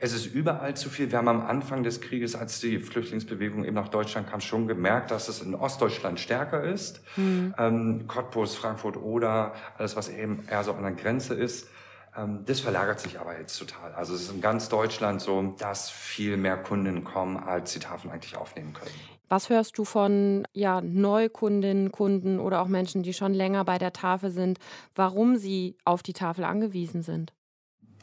Es 0.00 0.12
ist 0.12 0.26
überall 0.26 0.74
zu 0.74 0.90
viel. 0.90 1.10
Wir 1.10 1.18
haben 1.18 1.28
am 1.28 1.40
Anfang 1.40 1.82
des 1.82 2.00
Krieges, 2.00 2.34
als 2.34 2.60
die 2.60 2.78
Flüchtlingsbewegung 2.78 3.64
eben 3.64 3.74
nach 3.74 3.88
Deutschland 3.88 4.28
kam, 4.28 4.40
schon 4.40 4.66
gemerkt, 4.66 5.10
dass 5.10 5.28
es 5.28 5.40
in 5.40 5.54
Ostdeutschland 5.54 6.20
stärker 6.20 6.62
ist. 6.62 7.00
Mhm. 7.16 7.54
Ähm, 7.58 8.04
Cottbus, 8.06 8.54
Frankfurt 8.56 8.96
oder 8.96 9.54
alles, 9.78 9.96
was 9.96 10.08
eben 10.08 10.44
eher 10.50 10.64
so 10.64 10.72
an 10.72 10.82
der 10.82 10.92
Grenze 10.92 11.34
ist. 11.34 11.68
Ähm, 12.16 12.44
das 12.46 12.60
verlagert 12.60 13.00
sich 13.00 13.18
aber 13.20 13.38
jetzt 13.38 13.58
total. 13.58 13.92
Also 13.94 14.14
es 14.14 14.22
ist 14.22 14.32
in 14.32 14.40
ganz 14.40 14.68
Deutschland 14.68 15.20
so, 15.20 15.54
dass 15.58 15.90
viel 15.90 16.36
mehr 16.36 16.56
Kunden 16.56 17.04
kommen, 17.04 17.36
als 17.36 17.72
die 17.72 17.78
Tafeln 17.78 18.12
eigentlich 18.12 18.36
aufnehmen 18.36 18.72
können. 18.72 18.94
Was 19.28 19.50
hörst 19.50 19.76
du 19.76 19.84
von 19.84 20.46
ja, 20.52 20.80
Neukundinnen, 20.80 21.90
Kunden 21.90 22.38
oder 22.38 22.62
auch 22.62 22.68
Menschen, 22.68 23.02
die 23.02 23.12
schon 23.12 23.34
länger 23.34 23.64
bei 23.64 23.76
der 23.76 23.92
Tafel 23.92 24.30
sind, 24.30 24.58
warum 24.94 25.36
sie 25.36 25.76
auf 25.84 26.02
die 26.02 26.12
Tafel 26.12 26.44
angewiesen 26.44 27.02
sind? 27.02 27.32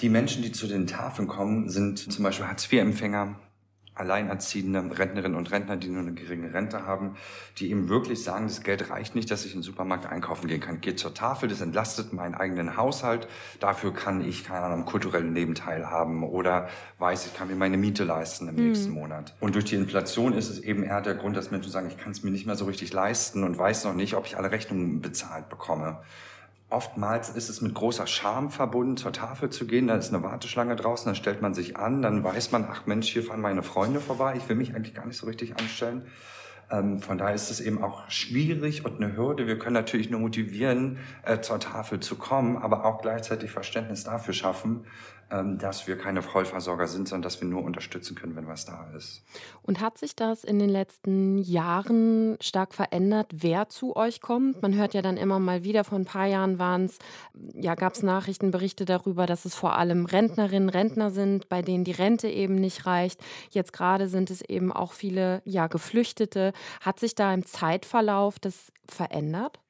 Die 0.01 0.09
Menschen, 0.09 0.41
die 0.41 0.51
zu 0.51 0.67
den 0.67 0.87
Tafeln 0.87 1.27
kommen, 1.27 1.69
sind 1.69 1.99
zum 1.99 2.23
Beispiel 2.23 2.47
Hartz-IV-Empfänger, 2.47 3.35
Alleinerziehende, 3.95 4.97
Rentnerinnen 4.97 5.37
und 5.37 5.51
Rentner, 5.51 5.77
die 5.77 5.87
nur 5.89 6.01
eine 6.01 6.13
geringe 6.13 6.51
Rente 6.51 6.85
haben, 6.85 7.15
die 7.59 7.69
eben 7.69 7.89
wirklich 7.89 8.23
sagen, 8.23 8.47
das 8.47 8.63
Geld 8.63 8.89
reicht 8.89 9.13
nicht, 9.13 9.29
dass 9.29 9.45
ich 9.45 9.53
in 9.53 9.59
den 9.59 9.63
Supermarkt 9.63 10.07
einkaufen 10.07 10.47
gehen 10.47 10.59
kann. 10.59 10.81
Geht 10.81 10.99
zur 10.99 11.13
Tafel, 11.13 11.47
das 11.47 11.61
entlastet 11.61 12.11
meinen 12.11 12.33
eigenen 12.33 12.75
Haushalt. 12.75 13.27
Dafür 13.59 13.93
kann 13.93 14.27
ich, 14.27 14.43
keine 14.43 14.65
Ahnung, 14.65 14.85
kulturellen 14.85 15.35
Leben 15.35 15.53
teilhaben 15.53 16.23
oder 16.23 16.69
weiß, 16.97 17.27
ich 17.27 17.35
kann 17.35 17.49
mir 17.49 17.55
meine 17.55 17.77
Miete 17.77 18.03
leisten 18.03 18.47
im 18.47 18.55
mhm. 18.55 18.67
nächsten 18.67 18.91
Monat. 18.91 19.35
Und 19.39 19.53
durch 19.53 19.65
die 19.65 19.75
Inflation 19.75 20.33
ist 20.33 20.49
es 20.49 20.59
eben 20.59 20.83
eher 20.83 21.01
der 21.01 21.13
Grund, 21.13 21.37
dass 21.37 21.51
Menschen 21.51 21.71
sagen, 21.71 21.87
ich 21.87 21.97
kann 21.97 22.13
es 22.13 22.23
mir 22.23 22.31
nicht 22.31 22.47
mehr 22.47 22.55
so 22.55 22.65
richtig 22.65 22.93
leisten 22.93 23.43
und 23.43 23.59
weiß 23.59 23.83
noch 23.83 23.93
nicht, 23.93 24.15
ob 24.15 24.25
ich 24.25 24.37
alle 24.37 24.49
Rechnungen 24.49 25.01
bezahlt 25.01 25.49
bekomme. 25.49 25.99
Oftmals 26.73 27.29
ist 27.29 27.49
es 27.49 27.61
mit 27.61 27.75
großer 27.75 28.07
Scham 28.07 28.49
verbunden, 28.49 28.97
zur 28.97 29.13
Tafel 29.13 29.51
zu 29.51 29.67
gehen. 29.67 29.85
Da 29.85 29.95
ist 29.95 30.11
eine 30.11 30.23
Warteschlange 30.23 30.75
draußen, 30.75 31.05
dann 31.05 31.15
stellt 31.15 31.39
man 31.39 31.53
sich 31.53 31.77
an, 31.77 32.01
dann 32.01 32.23
weiß 32.23 32.51
man, 32.51 32.65
ach 32.67 32.87
Mensch, 32.87 33.09
hier 33.09 33.21
fahren 33.21 33.41
meine 33.41 33.61
Freunde 33.61 33.99
vorbei. 33.99 34.33
Ich 34.37 34.49
will 34.49 34.55
mich 34.55 34.73
eigentlich 34.73 34.95
gar 34.95 35.05
nicht 35.05 35.17
so 35.17 35.27
richtig 35.27 35.55
anstellen. 35.59 36.07
Ähm, 36.71 36.99
von 36.99 37.19
daher 37.19 37.35
ist 37.35 37.51
es 37.51 37.61
eben 37.61 37.83
auch 37.83 38.09
schwierig 38.09 38.85
und 38.85 38.95
eine 38.95 39.15
Hürde. 39.15 39.45
Wir 39.45 39.59
können 39.59 39.75
natürlich 39.75 40.09
nur 40.09 40.19
motivieren, 40.19 40.97
äh, 41.21 41.41
zur 41.41 41.59
Tafel 41.59 41.99
zu 41.99 42.15
kommen, 42.15 42.57
aber 42.57 42.85
auch 42.85 43.03
gleichzeitig 43.03 43.51
Verständnis 43.51 44.05
dafür 44.05 44.33
schaffen, 44.33 44.85
dass 45.57 45.87
wir 45.87 45.97
keine 45.97 46.21
Vollversorger 46.21 46.87
sind, 46.87 47.07
sondern 47.07 47.23
dass 47.23 47.41
wir 47.41 47.47
nur 47.47 47.63
unterstützen 47.63 48.15
können, 48.15 48.35
wenn 48.35 48.47
was 48.47 48.65
da 48.65 48.91
ist. 48.95 49.23
Und 49.61 49.81
hat 49.81 49.97
sich 49.97 50.15
das 50.15 50.43
in 50.43 50.59
den 50.59 50.69
letzten 50.69 51.37
Jahren 51.37 52.37
stark 52.39 52.73
verändert, 52.73 53.31
wer 53.33 53.69
zu 53.69 53.95
euch 53.95 54.21
kommt? 54.21 54.61
Man 54.61 54.75
hört 54.75 54.93
ja 54.93 55.01
dann 55.01 55.17
immer 55.17 55.39
mal 55.39 55.63
wieder, 55.63 55.83
vor 55.83 55.97
ein 55.97 56.05
paar 56.05 56.27
Jahren 56.27 56.59
waren 56.59 56.85
es, 56.85 56.99
ja, 57.55 57.75
gab 57.75 57.93
es 57.93 58.03
Nachrichtenberichte 58.03 58.85
darüber, 58.85 59.25
dass 59.25 59.45
es 59.45 59.55
vor 59.55 59.75
allem 59.77 60.05
Rentnerinnen, 60.05 60.69
Rentner 60.69 61.09
sind, 61.09 61.49
bei 61.49 61.61
denen 61.61 61.83
die 61.83 61.91
Rente 61.91 62.27
eben 62.27 62.55
nicht 62.55 62.85
reicht. 62.85 63.19
Jetzt 63.49 63.73
gerade 63.73 64.07
sind 64.07 64.29
es 64.29 64.41
eben 64.41 64.71
auch 64.71 64.93
viele, 64.93 65.41
ja, 65.45 65.67
Geflüchtete. 65.67 66.53
Hat 66.81 66.99
sich 66.99 67.15
da 67.15 67.33
im 67.33 67.45
Zeitverlauf 67.45 68.39
das 68.39 68.71
verändert? 68.87 69.62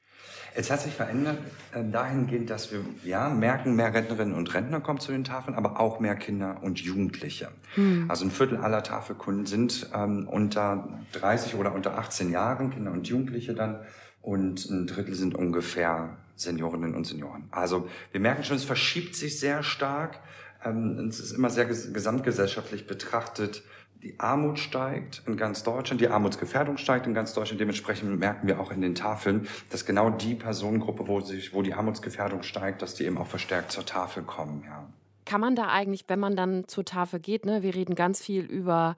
Es 0.56 0.70
hat 0.70 0.82
sich 0.82 0.94
verändert 0.94 1.38
äh, 1.74 1.84
dahingehend, 1.84 2.50
dass 2.50 2.72
wir 2.72 2.82
ja 3.04 3.30
merken, 3.30 3.76
mehr 3.76 3.94
Rentnerinnen 3.94 4.36
und 4.36 4.54
Rentner 4.54 4.82
kommen 4.82 5.00
zu 5.00 5.12
den 5.12 5.24
Tafeln, 5.24 5.56
aber 5.56 5.80
auch 5.80 6.00
mehr 6.00 6.16
Kinder 6.16 6.58
und 6.62 6.80
Jugendliche. 6.80 7.50
Hm. 7.76 8.06
Also 8.10 8.26
ein 8.26 8.32
Viertel 8.32 8.58
aller 8.58 8.84
Tafelkunden 8.84 9.46
sind 9.46 9.90
ähm, 9.96 10.28
unter 10.28 10.88
30 11.14 11.56
oder 11.56 11.74
unter 11.74 11.98
18 11.98 12.32
Jahren, 12.32 12.70
Kinder 12.70 12.92
und 12.92 13.08
Jugendliche 13.08 13.54
dann, 13.54 13.80
und 14.22 14.70
ein 14.70 14.88
Drittel 14.88 15.16
sind 15.16 15.36
ungefähr 15.36 16.18
Seniorinnen 16.36 16.96
und 16.96 17.06
Senioren. 17.06 17.44
Also 17.52 17.90
wir 18.12 18.22
merken 18.22 18.44
schon, 18.44 18.56
es 18.56 18.64
verschiebt 18.64 19.16
sich 19.16 19.40
sehr 19.40 19.64
stark. 19.64 20.20
Ähm, 20.64 21.08
es 21.10 21.20
ist 21.20 21.34
immer 21.34 21.50
sehr 21.50 21.66
gesamtgesellschaftlich 21.66 22.88
betrachtet 22.88 23.64
die 24.04 24.20
Armut 24.20 24.60
steigt 24.60 25.24
in 25.26 25.38
ganz 25.38 25.64
Deutschland, 25.64 26.02
die 26.02 26.10
Armutsgefährdung 26.10 26.78
steigt 26.78 27.08
in 27.08 27.14
ganz 27.14 27.34
Deutschland. 27.34 27.62
Dementsprechend 27.62 28.20
merken 28.20 28.48
wir 28.48 28.60
auch 28.60 28.72
in 28.72 28.82
den 28.82 28.96
Tafeln, 28.96 29.48
dass 29.70 29.86
genau 29.86 30.10
die 30.10 30.36
Personengruppe, 30.36 31.08
wo 31.08 31.22
sich, 31.22 31.54
wo 31.54 31.62
die 31.62 31.74
Armutsgefährdung 31.74 32.44
steigt, 32.44 32.82
dass 32.82 32.96
die 32.96 33.06
eben 33.06 33.18
auch 33.18 33.28
verstärkt 33.28 33.72
zur 33.72 33.86
Tafel 33.86 34.24
kommen. 34.24 34.64
Ja. 34.66 34.86
Kann 35.26 35.40
man 35.40 35.56
da 35.56 35.70
eigentlich, 35.70 36.04
wenn 36.10 36.20
man 36.20 36.36
dann 36.36 36.68
zur 36.68 36.84
Tafel 36.84 37.22
geht, 37.22 37.46
ne, 37.46 37.64
wir 37.64 37.74
reden 37.74 37.96
ganz 37.96 38.22
viel 38.22 38.44
über 38.44 38.98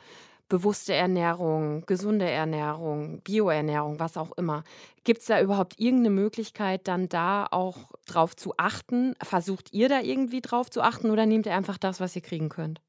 bewusste 0.50 0.93
Ernährung, 0.93 1.85
gesunde 1.85 2.29
Ernährung, 2.29 3.21
Bioernährung, 3.21 4.00
was 4.00 4.17
auch 4.17 4.31
immer. 4.38 4.63
Gibt 5.03 5.21
es 5.21 5.27
da 5.27 5.39
überhaupt 5.39 5.79
irgendeine 5.79 6.12
Möglichkeit, 6.12 6.88
dann 6.88 7.09
da 7.09 7.47
auch 7.50 7.91
drauf 8.07 8.35
zu 8.35 8.53
achten? 8.57 9.13
Versucht 9.21 9.71
ihr 9.71 9.89
da 9.89 10.01
irgendwie 10.01 10.41
drauf 10.41 10.69
zu 10.71 10.81
achten 10.81 11.12
oder 11.12 11.27
nehmt 11.27 11.45
ihr 11.45 11.55
einfach 11.55 11.77
das, 11.77 12.00
was 12.00 12.15
ihr 12.15 12.21
kriegen 12.21 12.50
könnt? 12.50 12.81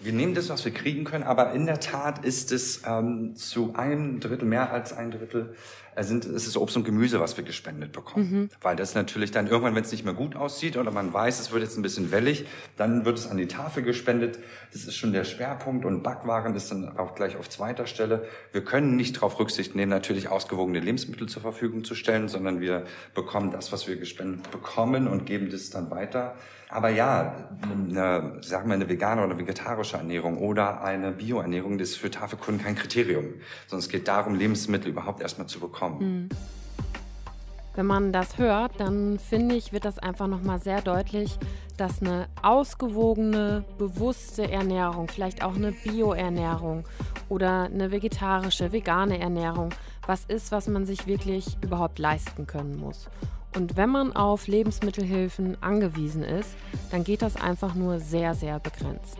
Wir 0.00 0.12
nehmen 0.12 0.34
das, 0.34 0.48
was 0.48 0.64
wir 0.64 0.72
kriegen 0.72 1.04
können, 1.04 1.24
aber 1.24 1.52
in 1.52 1.66
der 1.66 1.80
Tat 1.80 2.24
ist 2.24 2.52
es 2.52 2.82
ähm, 2.86 3.36
zu 3.36 3.74
einem 3.74 4.20
Drittel, 4.20 4.46
mehr 4.46 4.72
als 4.72 4.92
ein 4.92 5.10
Drittel, 5.10 5.54
sind, 6.02 6.24
ist 6.24 6.46
es 6.46 6.56
Obst 6.56 6.76
und 6.76 6.84
Gemüse, 6.84 7.20
was 7.20 7.36
wir 7.36 7.44
gespendet 7.44 7.92
bekommen. 7.92 8.30
Mhm. 8.30 8.50
Weil 8.60 8.76
das 8.76 8.94
natürlich 8.94 9.30
dann 9.30 9.46
irgendwann, 9.46 9.74
wenn 9.74 9.84
es 9.84 9.92
nicht 9.92 10.04
mehr 10.04 10.14
gut 10.14 10.34
aussieht 10.34 10.76
oder 10.76 10.90
man 10.90 11.12
weiß, 11.12 11.40
es 11.40 11.52
wird 11.52 11.62
jetzt 11.62 11.76
ein 11.76 11.82
bisschen 11.82 12.10
wellig, 12.10 12.46
dann 12.76 13.04
wird 13.04 13.18
es 13.18 13.30
an 13.30 13.36
die 13.36 13.46
Tafel 13.46 13.82
gespendet. 13.82 14.38
Das 14.72 14.84
ist 14.84 14.96
schon 14.96 15.12
der 15.12 15.24
Schwerpunkt 15.24 15.84
und 15.84 16.02
Backwaren 16.02 16.54
ist 16.56 16.70
dann 16.70 16.98
auch 16.98 17.14
gleich 17.14 17.36
auf 17.36 17.48
zweiter 17.48 17.86
Stelle. 17.86 18.26
Wir 18.52 18.64
können 18.64 18.96
nicht 18.96 19.16
darauf 19.16 19.38
Rücksicht 19.38 19.74
nehmen, 19.74 19.90
natürlich 19.90 20.28
ausgewogene 20.28 20.80
Lebensmittel 20.80 21.28
zur 21.28 21.42
Verfügung 21.42 21.84
zu 21.84 21.94
stellen, 21.94 22.28
sondern 22.28 22.60
wir 22.60 22.84
bekommen 23.14 23.50
das, 23.50 23.70
was 23.70 23.86
wir 23.86 23.96
gespendet 23.96 24.50
bekommen 24.50 25.06
und 25.06 25.26
geben 25.26 25.50
das 25.50 25.70
dann 25.70 25.90
weiter. 25.90 26.34
Aber 26.74 26.88
ja, 26.88 27.50
eine, 27.62 28.38
sagen 28.40 28.68
wir 28.68 28.74
eine 28.74 28.88
vegane 28.88 29.24
oder 29.24 29.38
vegetarische 29.38 29.96
Ernährung 29.96 30.38
oder 30.38 30.82
eine 30.82 31.12
Bioernährung, 31.12 31.78
das 31.78 31.90
ist 31.90 31.96
für 31.98 32.10
Tafelkunden 32.10 32.64
kein 32.64 32.74
Kriterium, 32.74 33.34
sondern 33.68 33.84
es 33.84 33.88
geht 33.88 34.08
darum, 34.08 34.34
Lebensmittel 34.34 34.90
überhaupt 34.90 35.20
erstmal 35.20 35.46
zu 35.46 35.60
bekommen. 35.60 35.83
Mhm. 35.90 36.28
Wenn 37.76 37.86
man 37.86 38.12
das 38.12 38.38
hört, 38.38 38.78
dann 38.78 39.18
finde 39.18 39.56
ich, 39.56 39.72
wird 39.72 39.84
das 39.84 39.98
einfach 39.98 40.28
nochmal 40.28 40.60
sehr 40.60 40.80
deutlich, 40.80 41.38
dass 41.76 42.00
eine 42.00 42.28
ausgewogene, 42.40 43.64
bewusste 43.78 44.48
Ernährung, 44.48 45.08
vielleicht 45.08 45.42
auch 45.42 45.56
eine 45.56 45.72
Bioernährung 45.72 46.84
oder 47.28 47.64
eine 47.64 47.90
vegetarische, 47.90 48.70
vegane 48.70 49.18
Ernährung, 49.18 49.70
was 50.06 50.24
ist, 50.26 50.52
was 50.52 50.68
man 50.68 50.86
sich 50.86 51.08
wirklich 51.08 51.56
überhaupt 51.62 51.98
leisten 51.98 52.46
können 52.46 52.78
muss. 52.78 53.08
Und 53.56 53.76
wenn 53.76 53.90
man 53.90 54.14
auf 54.14 54.46
Lebensmittelhilfen 54.46 55.60
angewiesen 55.60 56.22
ist, 56.22 56.56
dann 56.90 57.02
geht 57.02 57.22
das 57.22 57.36
einfach 57.36 57.74
nur 57.74 57.98
sehr, 57.98 58.34
sehr 58.34 58.60
begrenzt. 58.60 59.18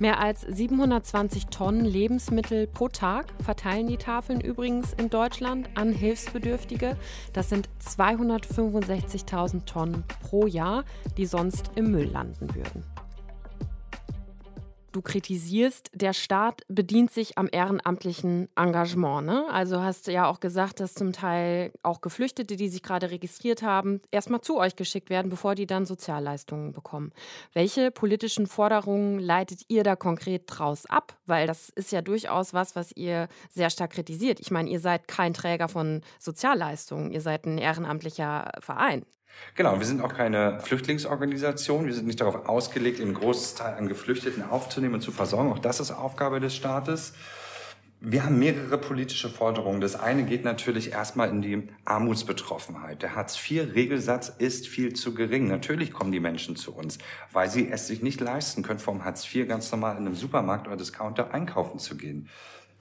Mehr 0.00 0.18
als 0.18 0.40
720 0.40 1.48
Tonnen 1.48 1.84
Lebensmittel 1.84 2.66
pro 2.66 2.88
Tag 2.88 3.26
verteilen 3.44 3.86
die 3.86 3.98
Tafeln 3.98 4.40
übrigens 4.40 4.94
in 4.94 5.10
Deutschland 5.10 5.68
an 5.74 5.92
Hilfsbedürftige. 5.92 6.96
Das 7.34 7.50
sind 7.50 7.68
265.000 7.86 9.66
Tonnen 9.66 10.04
pro 10.22 10.46
Jahr, 10.46 10.84
die 11.18 11.26
sonst 11.26 11.72
im 11.74 11.90
Müll 11.90 12.08
landen 12.08 12.54
würden 12.54 12.82
du 14.92 15.02
kritisierst, 15.02 15.90
der 15.94 16.12
Staat 16.12 16.62
bedient 16.68 17.10
sich 17.10 17.38
am 17.38 17.48
ehrenamtlichen 17.50 18.48
Engagement. 18.56 19.26
Ne? 19.26 19.46
Also 19.50 19.80
hast 19.80 20.06
du 20.06 20.12
ja 20.12 20.28
auch 20.28 20.40
gesagt, 20.40 20.80
dass 20.80 20.94
zum 20.94 21.12
Teil 21.12 21.72
auch 21.82 22.00
Geflüchtete, 22.00 22.56
die 22.56 22.68
sich 22.68 22.82
gerade 22.82 23.10
registriert 23.10 23.62
haben, 23.62 24.00
erstmal 24.10 24.40
zu 24.40 24.58
euch 24.58 24.76
geschickt 24.76 25.10
werden, 25.10 25.30
bevor 25.30 25.54
die 25.54 25.66
dann 25.66 25.86
Sozialleistungen 25.86 26.72
bekommen. 26.72 27.12
Welche 27.52 27.90
politischen 27.90 28.46
Forderungen 28.46 29.18
leitet 29.18 29.62
ihr 29.68 29.84
da 29.84 29.96
konkret 29.96 30.44
draus 30.46 30.86
ab? 30.86 31.16
Weil 31.26 31.46
das 31.46 31.68
ist 31.70 31.92
ja 31.92 32.02
durchaus 32.02 32.54
was, 32.54 32.76
was 32.76 32.92
ihr 32.92 33.28
sehr 33.48 33.70
stark 33.70 33.92
kritisiert. 33.92 34.40
Ich 34.40 34.50
meine, 34.50 34.70
ihr 34.70 34.80
seid 34.80 35.08
kein 35.08 35.34
Träger 35.34 35.68
von 35.68 36.02
Sozialleistungen, 36.18 37.12
ihr 37.12 37.20
seid 37.20 37.46
ein 37.46 37.58
ehrenamtlicher 37.58 38.50
Verein. 38.60 39.04
Genau, 39.54 39.78
wir 39.78 39.86
sind 39.86 40.02
auch 40.02 40.14
keine 40.14 40.60
Flüchtlingsorganisation. 40.60 41.86
Wir 41.86 41.94
sind 41.94 42.06
nicht 42.06 42.20
darauf 42.20 42.48
ausgelegt, 42.48 43.00
einen 43.00 43.14
Großteil 43.14 43.74
an 43.74 43.88
Geflüchteten 43.88 44.42
aufzunehmen 44.42 44.94
und 44.94 45.00
zu 45.00 45.12
versorgen. 45.12 45.52
Auch 45.52 45.58
das 45.58 45.80
ist 45.80 45.90
Aufgabe 45.90 46.40
des 46.40 46.54
Staates. 46.54 47.14
Wir 48.02 48.24
haben 48.24 48.38
mehrere 48.38 48.78
politische 48.78 49.28
Forderungen. 49.28 49.82
Das 49.82 49.94
eine 49.94 50.22
geht 50.22 50.42
natürlich 50.42 50.92
erstmal 50.92 51.28
in 51.28 51.42
die 51.42 51.68
Armutsbetroffenheit. 51.84 53.02
Der 53.02 53.14
Hartz-IV-Regelsatz 53.14 54.30
ist 54.38 54.68
viel 54.68 54.94
zu 54.94 55.12
gering. 55.12 55.48
Natürlich 55.48 55.92
kommen 55.92 56.10
die 56.10 56.20
Menschen 56.20 56.56
zu 56.56 56.74
uns, 56.74 56.96
weil 57.30 57.50
sie 57.50 57.68
es 57.68 57.88
sich 57.88 58.00
nicht 58.02 58.22
leisten 58.22 58.62
können, 58.62 58.78
vom 58.78 59.04
Hartz 59.04 59.26
IV 59.30 59.46
ganz 59.46 59.70
normal 59.70 59.98
in 59.98 60.06
einem 60.06 60.14
Supermarkt 60.14 60.66
oder 60.66 60.78
Discounter 60.78 61.34
einkaufen 61.34 61.78
zu 61.78 61.98
gehen. 61.98 62.30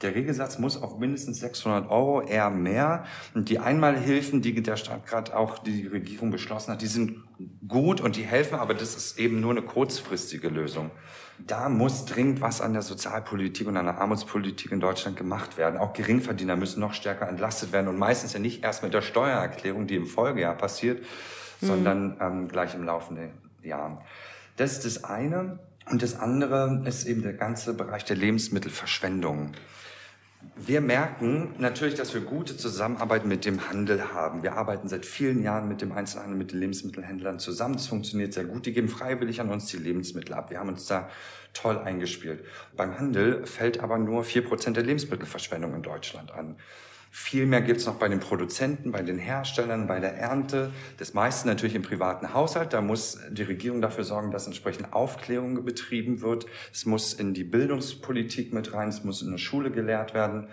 Der 0.01 0.15
Regelsatz 0.15 0.59
muss 0.59 0.81
auf 0.81 0.97
mindestens 0.97 1.39
600 1.39 1.89
Euro, 1.89 2.21
eher 2.21 2.49
mehr. 2.49 3.05
Und 3.33 3.49
die 3.49 3.59
Einmalhilfen, 3.59 4.41
die 4.41 4.61
der 4.61 4.77
Staat 4.77 5.05
gerade 5.05 5.35
auch 5.35 5.59
die 5.59 5.87
Regierung 5.87 6.31
beschlossen 6.31 6.71
hat, 6.71 6.81
die 6.81 6.87
sind 6.87 7.17
gut 7.67 7.99
und 7.99 8.15
die 8.15 8.23
helfen, 8.23 8.55
aber 8.55 8.73
das 8.73 8.95
ist 8.95 9.19
eben 9.19 9.41
nur 9.41 9.51
eine 9.51 9.61
kurzfristige 9.61 10.47
Lösung. 10.47 10.91
Da 11.37 11.69
muss 11.69 12.05
dringend 12.05 12.41
was 12.41 12.61
an 12.61 12.73
der 12.73 12.81
Sozialpolitik 12.81 13.67
und 13.67 13.77
an 13.77 13.85
der 13.85 13.97
Armutspolitik 13.97 14.71
in 14.71 14.79
Deutschland 14.79 15.17
gemacht 15.17 15.57
werden. 15.57 15.77
Auch 15.77 15.93
Geringverdiener 15.93 16.55
müssen 16.55 16.79
noch 16.79 16.93
stärker 16.93 17.27
entlastet 17.27 17.71
werden 17.71 17.87
und 17.87 17.97
meistens 17.97 18.33
ja 18.33 18.39
nicht 18.39 18.63
erst 18.63 18.83
mit 18.83 18.93
der 18.93 19.01
Steuererklärung, 19.01 19.87
die 19.87 19.95
im 19.95 20.05
Folgejahr 20.05 20.55
passiert, 20.55 21.01
mhm. 21.61 21.67
sondern 21.67 22.17
ähm, 22.21 22.47
gleich 22.47 22.73
im 22.73 22.83
laufenden 22.83 23.31
Jahr. 23.63 24.01
Das 24.55 24.73
ist 24.73 24.85
das 24.85 25.03
eine. 25.03 25.59
Und 25.89 26.03
das 26.03 26.19
andere 26.19 26.83
ist 26.85 27.05
eben 27.05 27.23
der 27.23 27.33
ganze 27.33 27.73
Bereich 27.73 28.05
der 28.05 28.15
Lebensmittelverschwendung. 28.15 29.53
Wir 30.55 30.79
merken 30.79 31.53
natürlich, 31.57 31.95
dass 31.95 32.13
wir 32.13 32.21
gute 32.21 32.55
Zusammenarbeit 32.55 33.25
mit 33.25 33.43
dem 33.43 33.69
Handel 33.69 34.13
haben. 34.13 34.41
Wir 34.41 34.53
arbeiten 34.53 34.87
seit 34.87 35.05
vielen 35.05 35.43
Jahren 35.43 35.67
mit 35.67 35.81
dem 35.81 35.91
Einzelhandel, 35.91 36.37
mit 36.37 36.51
den 36.51 36.59
Lebensmittelhändlern 36.59 37.39
zusammen. 37.39 37.73
Das 37.75 37.87
funktioniert 37.87 38.33
sehr 38.33 38.45
gut. 38.45 38.65
Die 38.65 38.71
geben 38.71 38.87
freiwillig 38.87 39.41
an 39.41 39.49
uns 39.49 39.65
die 39.65 39.77
Lebensmittel 39.77 40.33
ab. 40.33 40.49
Wir 40.49 40.59
haben 40.59 40.69
uns 40.69 40.85
da 40.85 41.09
toll 41.53 41.77
eingespielt. 41.77 42.45
Beim 42.77 42.97
Handel 42.97 43.45
fällt 43.45 43.81
aber 43.81 43.97
nur 43.97 44.23
vier 44.23 44.43
Prozent 44.45 44.77
der 44.77 44.85
Lebensmittelverschwendung 44.85 45.75
in 45.75 45.81
Deutschland 45.81 46.31
an. 46.31 46.55
Viel 47.11 47.47
mehr 47.47 47.61
gibt 47.61 47.79
es 47.79 47.87
noch 47.87 47.95
bei 47.95 48.07
den 48.07 48.19
Produzenten, 48.19 48.91
bei 48.91 49.01
den 49.01 49.17
Herstellern, 49.17 49.87
bei 49.87 49.99
der 49.99 50.15
Ernte. 50.15 50.71
Das 50.97 51.13
meiste 51.15 51.47
natürlich 51.47 51.73
im 51.73 51.81
privaten 51.81 52.33
Haushalt. 52.33 52.73
Da 52.73 52.81
muss 52.81 53.19
die 53.31 53.43
Regierung 53.43 53.81
dafür 53.81 54.03
sorgen, 54.03 54.31
dass 54.31 54.45
entsprechend 54.45 54.93
Aufklärung 54.93 55.63
betrieben 55.65 56.21
wird. 56.21 56.45
Es 56.71 56.85
muss 56.85 57.13
in 57.13 57.33
die 57.33 57.43
Bildungspolitik 57.43 58.53
mit 58.53 58.73
rein, 58.73 58.89
es 58.89 59.03
muss 59.03 59.23
in 59.23 59.31
der 59.31 59.39
Schule 59.39 59.71
gelehrt 59.71 60.13
werden. 60.13 60.47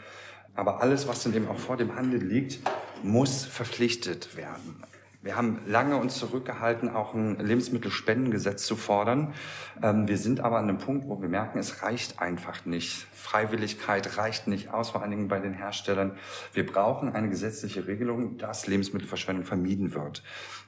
Aber 0.55 0.81
alles, 0.81 1.07
was 1.07 1.23
dann 1.23 1.35
eben 1.35 1.49
auch 1.49 1.59
vor 1.59 1.77
dem 1.77 1.95
Handel 1.95 2.23
liegt, 2.23 2.61
muss 3.03 3.45
verpflichtet 3.45 4.37
werden. 4.37 4.83
Wir 5.26 5.35
haben 5.35 5.59
lange 5.66 5.97
uns 5.97 6.18
zurückgehalten, 6.18 6.88
auch 6.88 7.12
ein 7.12 7.40
Lebensmittelspendengesetz 7.40 8.64
zu 8.64 8.76
fordern. 8.76 9.35
Ähm, 9.83 10.06
wir 10.06 10.18
sind 10.18 10.38
aber 10.38 10.59
an 10.59 10.68
einem 10.68 10.78
Punkt, 10.78 11.09
wo 11.09 11.21
wir 11.21 11.28
merken, 11.28 11.59
es 11.59 11.83
reicht 11.83 12.21
einfach 12.21 12.64
nicht. 12.64 13.09
Freiwilligkeit 13.12 14.18
reicht 14.18 14.47
nicht 14.47 14.73
aus, 14.73 14.90
vor 14.90 15.02
allen 15.02 15.11
Dingen 15.11 15.26
bei 15.26 15.40
den 15.40 15.52
Herstellern. 15.52 16.16
Wir 16.52 16.64
brauchen 16.64 17.12
eine 17.12 17.28
gesetzliche 17.28 17.88
Regelung, 17.88 18.38
dass 18.38 18.68
Lebensmittelverschwendung 18.68 19.45
vermieden 19.45 19.95
wird. 19.95 20.23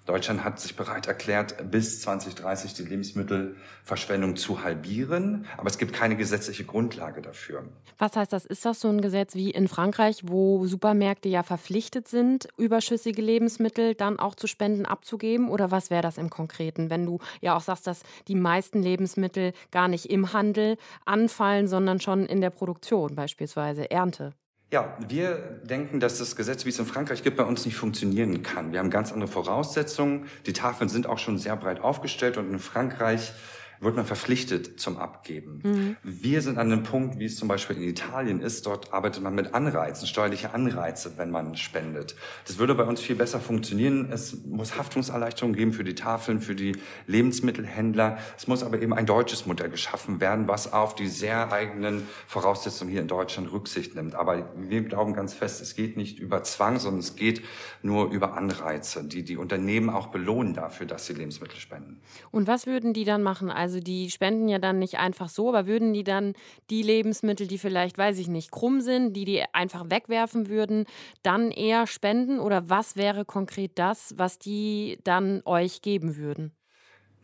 Deutschland 0.08 0.42
hat 0.42 0.58
sich 0.58 0.74
bereit 0.74 1.06
erklärt, 1.06 1.70
bis 1.70 2.00
2030 2.00 2.72
die 2.72 2.84
Lebensmittelverschwendung 2.84 4.36
zu 4.36 4.64
halbieren, 4.64 5.44
aber 5.58 5.68
es 5.68 5.76
gibt 5.76 5.92
keine 5.92 6.16
gesetzliche 6.16 6.64
Grundlage 6.64 7.20
dafür. 7.20 7.64
Was 7.98 8.16
heißt 8.16 8.32
das? 8.32 8.46
Ist 8.46 8.64
das 8.64 8.80
so 8.80 8.88
ein 8.88 9.02
Gesetz 9.02 9.34
wie 9.34 9.50
in 9.50 9.68
Frankreich, 9.68 10.22
wo 10.24 10.64
Supermärkte 10.64 11.28
ja 11.28 11.42
verpflichtet 11.42 12.08
sind, 12.08 12.48
überschüssige 12.56 13.20
Lebensmittel 13.20 13.94
dann 13.94 14.18
auch 14.18 14.34
zu 14.34 14.46
spenden, 14.46 14.86
abzugeben? 14.86 15.50
Oder 15.50 15.70
was 15.70 15.90
wäre 15.90 16.02
das 16.02 16.16
im 16.16 16.30
Konkreten, 16.30 16.88
wenn 16.88 17.04
du 17.04 17.18
ja 17.42 17.54
auch 17.54 17.60
sagst, 17.60 17.86
dass 17.86 18.00
die 18.28 18.34
meisten 18.34 18.82
Lebensmittel 18.82 19.52
gar 19.70 19.88
nicht 19.88 20.06
im 20.06 20.32
Handel 20.32 20.78
anfallen, 21.04 21.68
sondern 21.68 22.00
schon 22.00 22.24
in 22.24 22.40
der 22.40 22.50
Produktion, 22.50 23.14
beispielsweise 23.14 23.90
Ernte? 23.90 24.32
Ja, 24.70 24.98
wir 25.08 25.37
denken, 25.64 25.98
dass 25.98 26.18
das 26.18 26.37
Gesetz, 26.37 26.66
wie 26.66 26.68
es 26.68 26.78
in 26.78 26.84
Frankreich 26.84 27.22
gibt, 27.22 27.38
bei 27.38 27.44
uns 27.44 27.64
nicht 27.64 27.76
funktionieren 27.76 28.42
kann. 28.42 28.70
Wir 28.70 28.80
haben 28.80 28.90
ganz 28.90 29.12
andere 29.12 29.30
Voraussetzungen. 29.30 30.26
Die 30.44 30.52
Tafeln 30.52 30.90
sind 30.90 31.06
auch 31.06 31.16
schon 31.16 31.38
sehr 31.38 31.56
breit 31.56 31.80
aufgestellt 31.80 32.37
und 32.37 32.50
in 32.50 32.58
Frankreich 32.58 33.32
wird 33.80 33.97
man 33.97 34.04
verpflichtet 34.04 34.80
zum 34.80 34.97
Abgeben. 34.97 35.61
Mhm. 35.62 35.97
Wir 36.02 36.42
sind 36.42 36.58
an 36.58 36.73
einem 36.73 36.82
Punkt, 36.82 37.18
wie 37.18 37.26
es 37.26 37.37
zum 37.37 37.49
Beispiel 37.49 37.76
in 37.76 37.82
Italien 37.82 38.40
ist, 38.40 38.66
dort 38.66 38.92
arbeitet 38.92 39.23
man 39.23 39.35
mit 39.35 39.54
Anreizen, 39.54 40.06
steuerliche 40.06 40.54
Anreize, 40.54 41.12
wenn 41.16 41.30
man 41.30 41.56
spendet. 41.56 42.16
Das 42.47 42.58
würde 42.58 42.75
bei 42.75 42.85
uns 42.85 43.00
viel 43.00 43.16
besser 43.16 43.40
funktionieren. 43.40 44.11
Es 44.11 44.44
muss 44.44 44.76
Haftungserleichterungen 44.76 45.56
geben 45.56 45.73
für 45.73 45.85
die 45.85 45.94
Tafeln, 45.94 46.40
für 46.40 46.54
die 46.54 46.76
Lebensmittelhändler. 47.06 48.18
Es 48.37 48.47
muss 48.47 48.62
aber 48.62 48.80
eben 48.80 48.94
ein 48.94 49.06
deutsches 49.06 49.47
Modell 49.47 49.70
geschaffen 49.70 50.20
werden, 50.20 50.49
was 50.49 50.73
auf 50.73 50.94
die 50.94 51.08
sehr 51.08 51.52
eigenen 51.52 52.02
Voraussetzungen 52.26 52.90
hier 52.90 53.00
in 53.00 53.08
Deutschland 53.08 53.52
Rücksicht 53.52 53.94
nimmt. 53.94 54.14
Aber 54.14 54.52
wir 54.56 54.82
glauben 54.82 55.14
ganz 55.14 55.35
fest, 55.35 55.61
es 55.61 55.75
geht 55.75 55.97
nicht 55.97 56.18
über 56.18 56.42
Zwang, 56.42 56.78
sondern 56.78 57.00
es 57.00 57.16
geht 57.16 57.42
nur 57.82 58.11
über 58.11 58.35
Anreize, 58.35 59.04
die 59.04 59.23
die 59.23 59.37
Unternehmen 59.37 59.90
auch 59.90 60.08
belohnen 60.08 60.54
dafür, 60.54 60.87
dass 60.87 61.06
sie 61.06 61.14
Lebensmittel 61.14 61.58
spenden. 61.58 62.00
Und 62.30 62.47
was 62.47 62.66
würden 62.66 62.92
die 62.92 63.04
dann 63.04 63.23
machen? 63.23 63.50
Also 63.50 63.67
Also 63.68 63.80
die 63.80 64.10
spenden 64.10 64.48
ja 64.48 64.58
dann 64.58 64.78
nicht 64.78 64.98
einfach 64.98 65.28
so, 65.28 65.50
aber 65.50 65.66
würden 65.66 65.92
die 65.92 66.02
dann 66.02 66.32
die 66.70 66.80
Lebensmittel, 66.82 67.46
die 67.46 67.58
vielleicht, 67.58 67.98
weiß 67.98 68.18
ich 68.18 68.28
nicht, 68.28 68.50
krumm 68.50 68.80
sind, 68.80 69.12
die 69.12 69.26
die 69.26 69.44
einfach 69.52 69.90
wegwerfen 69.90 70.48
würden, 70.48 70.87
dann 71.22 71.50
eher 71.50 71.87
spenden? 71.87 72.40
Oder 72.40 72.70
was 72.70 72.96
wäre 72.96 73.26
konkret 73.26 73.72
das, 73.75 74.14
was 74.16 74.38
die 74.38 74.98
dann 75.04 75.42
euch 75.44 75.82
geben 75.82 76.16
würden? 76.16 76.57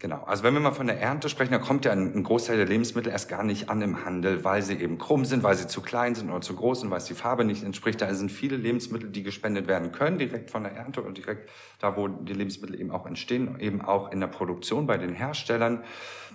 Genau. 0.00 0.22
Also 0.24 0.42
wenn 0.42 0.52
wir 0.52 0.60
mal 0.60 0.72
von 0.72 0.86
der 0.86 1.00
Ernte 1.00 1.28
sprechen, 1.28 1.52
dann 1.52 1.62
kommt 1.62 1.84
ja 1.84 1.92
ein, 1.92 2.22
Großteil 2.22 2.56
der 2.56 2.66
Lebensmittel 2.66 3.10
erst 3.10 3.28
gar 3.28 3.42
nicht 3.42 3.70
an 3.70 3.80
im 3.80 4.04
Handel, 4.04 4.44
weil 4.44 4.60
sie 4.60 4.74
eben 4.74 4.98
krumm 4.98 5.24
sind, 5.24 5.42
weil 5.42 5.56
sie 5.56 5.66
zu 5.66 5.80
klein 5.80 6.14
sind 6.14 6.30
oder 6.30 6.40
zu 6.40 6.54
groß 6.54 6.80
sind, 6.80 6.90
weil 6.90 6.98
es 6.98 7.04
die 7.04 7.14
Farbe 7.14 7.44
nicht 7.44 7.62
entspricht. 7.62 8.02
Da 8.02 8.12
sind 8.12 8.30
viele 8.30 8.56
Lebensmittel, 8.56 9.08
die 9.08 9.22
gespendet 9.22 9.66
werden 9.66 9.92
können, 9.92 10.18
direkt 10.18 10.50
von 10.50 10.64
der 10.64 10.72
Ernte 10.72 11.02
oder 11.02 11.12
direkt 11.12 11.48
da, 11.78 11.96
wo 11.96 12.08
die 12.08 12.34
Lebensmittel 12.34 12.78
eben 12.78 12.90
auch 12.90 13.06
entstehen, 13.06 13.58
eben 13.60 13.80
auch 13.80 14.10
in 14.12 14.20
der 14.20 14.26
Produktion 14.26 14.86
bei 14.86 14.98
den 14.98 15.14
Herstellern. 15.14 15.84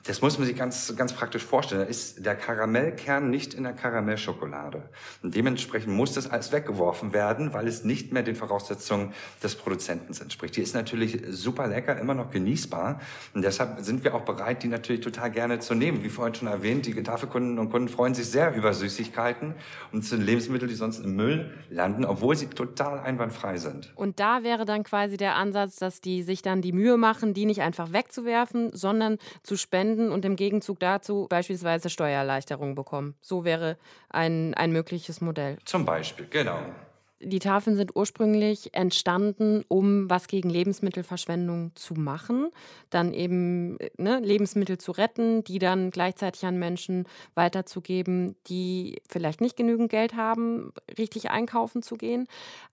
Das 0.06 0.22
muss 0.22 0.38
man 0.38 0.48
sich 0.48 0.56
ganz, 0.56 0.96
ganz 0.96 1.14
praktisch 1.14 1.44
vorstellen. 1.44 1.82
Da 1.82 1.88
ist 1.88 2.26
der 2.26 2.36
Karamellkern 2.36 3.30
nicht 3.30 3.54
in 3.54 3.64
der 3.64 3.74
Karamellschokolade. 3.74 4.90
Und 5.22 5.36
dementsprechend 5.36 5.94
muss 5.94 6.14
das 6.14 6.30
alles 6.30 6.52
weggeworfen 6.52 7.14
werden, 7.14 7.54
weil 7.54 7.68
es 7.68 7.84
nicht 7.84 8.14
mehr 8.14 8.24
den 8.24 8.36
Voraussetzungen 8.36 9.14
des 9.44 9.56
Produzenten 9.56 10.14
entspricht. 10.20 10.56
Die 10.56 10.62
ist 10.62 10.74
natürlich 10.74 11.22
super 11.30 11.68
lecker, 11.68 12.00
immer 12.00 12.14
noch 12.14 12.32
genießbar. 12.32 13.02
Und 13.34 13.42
deshalb 13.50 13.80
sind 13.80 14.04
wir 14.04 14.14
auch 14.14 14.22
bereit, 14.22 14.62
die 14.62 14.68
natürlich 14.68 15.02
total 15.02 15.32
gerne 15.32 15.60
zu 15.60 15.74
nehmen. 15.74 16.04
Wie 16.04 16.10
vorhin 16.10 16.36
schon 16.36 16.48
erwähnt, 16.48 16.86
die 16.86 16.94
Tafelkunden 17.02 17.58
und 17.58 17.72
Kunden 17.72 17.90
freuen 17.90 18.14
sich 18.14 18.28
sehr 18.28 18.54
über 18.54 18.74
Süßigkeiten 18.74 19.56
und 19.92 20.06
sind 20.06 20.22
Lebensmittel, 20.22 20.68
die 20.68 20.76
sonst 20.76 21.00
im 21.00 21.16
Müll 21.16 21.58
landen, 21.70 22.06
obwohl 22.06 22.36
sie 22.36 22.48
total 22.48 23.00
einwandfrei 23.00 23.58
sind. 23.58 23.92
Und 23.96 24.20
da 24.20 24.44
wäre 24.44 24.66
dann 24.66 24.84
quasi 24.84 25.18
der 25.18 25.36
Ansatz, 25.36 25.78
dass 25.78 26.00
die 26.00 26.22
sich 26.22 26.44
dann 26.44 26.62
die 26.62 26.72
Mühe 26.72 26.98
machen, 26.98 27.34
die 27.34 27.46
nicht 27.46 27.62
einfach 27.62 27.92
wegzuwerfen, 27.92 28.70
sondern 28.76 29.18
zu 29.42 29.58
spenden 29.58 30.12
und 30.12 30.26
im 30.26 30.36
Gegenzug 30.36 30.80
dazu 30.80 31.26
beispielsweise 31.28 31.90
Steuererleichterungen 31.90 32.76
bekommen. 32.76 33.16
So 33.22 33.46
wäre 33.46 33.78
ein, 34.10 34.54
ein 34.54 34.72
mögliches 34.72 35.22
Modell. 35.22 35.58
Zum 35.66 35.86
Beispiel, 35.86 36.28
genau. 36.30 36.60
Die 37.22 37.40
Tafeln 37.40 37.76
sind 37.76 37.96
ursprünglich 37.98 38.74
entstanden, 38.74 39.66
um 39.68 40.10
was 40.10 40.28
gegen 40.28 40.50
Lebensmittelverschwendung 40.50 41.72
zu 41.76 41.94
machen, 41.94 42.50
dann 42.90 43.14
eben 43.14 43.78
ne, 43.98 44.20
Lebensmittel 44.20 44.78
zu 44.78 44.94
retten, 44.94 45.44
die 45.44 45.60
dann 45.60 45.92
gleichzeitig 45.92 46.46
an 46.46 46.58
Menschen 46.58 47.06
weiterzugeben, 47.36 48.36
die 48.48 49.02
vielleicht 49.10 49.42
nicht 49.42 49.58
genügend 49.58 49.92
Geld 49.92 50.16
haben, 50.16 50.72
richtig 50.98 51.30
einkaufen 51.30 51.82
zu 51.82 51.96
gehen. 51.96 52.28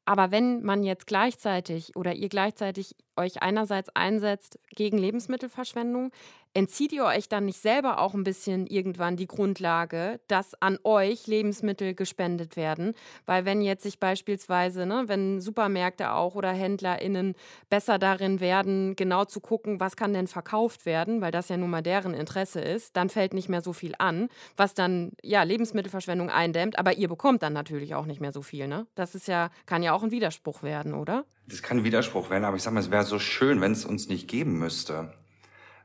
Aber 0.04 0.30
wenn 0.30 0.62
man 0.62 0.84
jetzt 0.84 1.08
gleichzeitig 1.08 1.96
oder 1.96 2.14
ihr 2.14 2.28
gleichzeitig 2.28 2.94
euch 3.16 3.42
einerseits 3.42 3.88
einsetzt 3.96 4.60
gegen 4.68 4.98
Lebensmittelverschwendung, 4.98 6.12
entzieht 6.56 6.92
ihr 6.92 7.04
euch 7.04 7.28
dann 7.28 7.44
nicht 7.44 7.60
selber 7.60 8.00
auch 8.00 8.14
ein 8.14 8.24
bisschen 8.24 8.66
irgendwann 8.66 9.16
die 9.16 9.26
Grundlage, 9.26 10.18
dass 10.26 10.60
an 10.62 10.78
euch 10.84 11.26
Lebensmittel 11.26 11.94
gespendet 11.94 12.56
werden? 12.56 12.94
Weil 13.26 13.44
wenn 13.44 13.60
jetzt 13.60 13.82
sich 13.82 14.00
beispielsweise, 14.00 14.86
ne, 14.86 15.04
wenn 15.06 15.42
Supermärkte 15.42 16.12
auch 16.12 16.34
oder 16.34 16.50
HändlerInnen 16.52 17.34
besser 17.68 17.98
darin 17.98 18.40
werden, 18.40 18.96
genau 18.96 19.26
zu 19.26 19.40
gucken, 19.40 19.80
was 19.80 19.96
kann 19.96 20.14
denn 20.14 20.28
verkauft 20.28 20.86
werden, 20.86 21.20
weil 21.20 21.30
das 21.30 21.50
ja 21.50 21.58
nun 21.58 21.68
mal 21.68 21.82
deren 21.82 22.14
Interesse 22.14 22.60
ist, 22.60 22.96
dann 22.96 23.10
fällt 23.10 23.34
nicht 23.34 23.50
mehr 23.50 23.60
so 23.60 23.74
viel 23.74 23.92
an, 23.98 24.30
was 24.56 24.72
dann 24.72 25.12
ja 25.22 25.42
Lebensmittelverschwendung 25.42 26.30
eindämmt, 26.30 26.78
aber 26.78 26.94
ihr 26.94 27.08
bekommt 27.08 27.42
dann 27.42 27.52
natürlich 27.52 27.94
auch 27.94 28.06
nicht 28.06 28.22
mehr 28.22 28.32
so 28.32 28.40
viel, 28.40 28.66
ne? 28.66 28.86
Das 28.94 29.14
ist 29.14 29.28
ja, 29.28 29.50
kann 29.66 29.82
ja 29.82 29.92
auch 29.92 30.02
ein 30.02 30.10
Widerspruch 30.10 30.62
werden, 30.62 30.94
oder? 30.94 31.26
Das 31.48 31.62
kann 31.62 31.78
ein 31.78 31.84
Widerspruch 31.84 32.30
werden, 32.30 32.46
aber 32.46 32.56
ich 32.56 32.62
sag 32.62 32.72
mal, 32.72 32.80
es 32.80 32.90
wäre 32.90 33.04
so 33.04 33.18
schön, 33.18 33.60
wenn 33.60 33.72
es 33.72 33.84
uns 33.84 34.08
nicht 34.08 34.26
geben 34.26 34.58
müsste. 34.58 35.12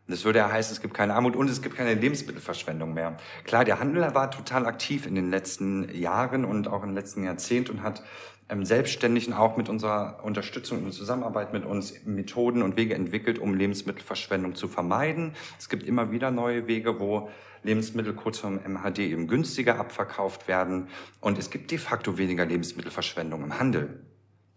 Das 0.08 0.26
würde 0.26 0.40
ja 0.40 0.52
heißen, 0.52 0.74
es 0.74 0.82
gibt 0.82 0.94
keine 0.94 1.14
Armut 1.14 1.36
und 1.36 1.50
es 1.50 1.62
gibt 1.62 1.76
keine 1.76 1.94
Lebensmittelverschwendung 1.94 2.94
mehr. 2.94 3.18
Klar, 3.46 3.64
der 3.64 3.80
Handel 3.80 4.14
war 4.14 4.30
total 4.32 4.66
aktiv 4.66 5.06
in 5.06 5.16
den 5.16 5.30
letzten 5.30 5.94
Jahren 5.96 6.44
und 6.44 6.68
auch 6.68 6.84
im 6.84 6.94
letzten 6.94 7.24
Jahrzehnt 7.24 7.70
und 7.70 7.82
hat 7.82 8.04
ähm, 8.50 8.66
selbstständig 8.66 9.34
auch 9.34 9.56
mit 9.56 9.70
unserer 9.70 10.20
Unterstützung 10.24 10.84
und 10.84 10.92
Zusammenarbeit 10.92 11.54
mit 11.54 11.66
uns 11.66 11.94
Methoden 12.06 12.62
und 12.62 12.76
Wege 12.76 12.96
entwickelt, 12.96 13.40
um 13.40 13.54
Lebensmittelverschwendung 13.54 14.56
zu 14.56 14.68
vermeiden. 14.68 15.34
Es 15.58 15.70
gibt 15.70 15.84
immer 15.84 16.12
wieder 16.12 16.32
neue 16.32 16.68
Wege, 16.68 17.00
wo 17.00 17.30
Lebensmittel 17.64 18.14
kurz 18.14 18.40
vom 18.40 18.56
MHD 18.56 19.00
eben 19.00 19.28
günstiger 19.28 19.80
abverkauft 19.80 20.48
werden. 20.48 20.90
Und 21.22 21.38
es 21.38 21.50
gibt 21.50 21.72
de 21.72 21.78
facto 21.78 22.18
weniger 22.18 22.46
Lebensmittelverschwendung 22.46 23.44
im 23.44 23.58
Handel. 23.58 24.02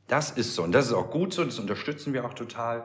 Das 0.08 0.30
ist 0.32 0.54
so 0.54 0.62
und 0.62 0.72
das 0.72 0.86
ist 0.86 0.92
auch 0.92 1.10
gut 1.10 1.32
so, 1.32 1.44
das 1.44 1.58
unterstützen 1.58 2.12
wir 2.12 2.24
auch 2.24 2.34
total. 2.34 2.84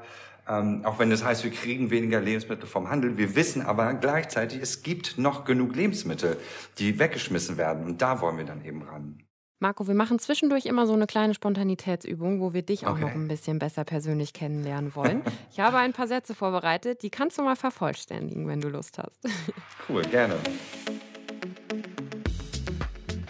Ähm, 0.49 0.83
auch 0.83 0.97
wenn 0.97 1.11
das 1.11 1.23
heißt, 1.23 1.43
wir 1.43 1.51
kriegen 1.51 1.91
weniger 1.91 2.19
Lebensmittel 2.19 2.67
vom 2.67 2.89
Handel. 2.89 3.17
Wir 3.17 3.35
wissen 3.35 3.61
aber 3.61 3.93
gleichzeitig, 3.93 4.59
es 4.61 4.81
gibt 4.81 5.19
noch 5.19 5.45
genug 5.45 5.75
Lebensmittel, 5.75 6.37
die 6.79 6.97
weggeschmissen 6.97 7.57
werden. 7.57 7.85
Und 7.85 8.01
da 8.01 8.19
wollen 8.19 8.37
wir 8.37 8.45
dann 8.45 8.65
eben 8.65 8.81
ran. 8.81 9.23
Marco, 9.61 9.87
wir 9.87 9.93
machen 9.93 10.19
zwischendurch 10.19 10.65
immer 10.65 10.87
so 10.87 10.93
eine 10.93 11.05
kleine 11.05 11.33
Spontanitätsübung, 11.33 12.39
wo 12.39 12.53
wir 12.53 12.61
dich 12.61 12.87
auch 12.87 12.93
okay. 12.93 13.01
noch 13.01 13.11
ein 13.11 13.27
bisschen 13.27 13.59
besser 13.59 13.83
persönlich 13.83 14.33
kennenlernen 14.33 14.95
wollen. 14.95 15.21
Ich 15.51 15.59
habe 15.59 15.77
ein 15.77 15.91
paar 15.91 16.07
Sätze 16.07 16.33
vorbereitet, 16.33 17.03
die 17.03 17.09
kannst 17.09 17.37
du 17.37 17.41
mal 17.41 17.55
vervollständigen, 17.55 18.47
wenn 18.47 18.61
du 18.61 18.69
Lust 18.69 18.97
hast. 18.97 19.19
Cool, 19.89 20.03
gerne. 20.03 20.35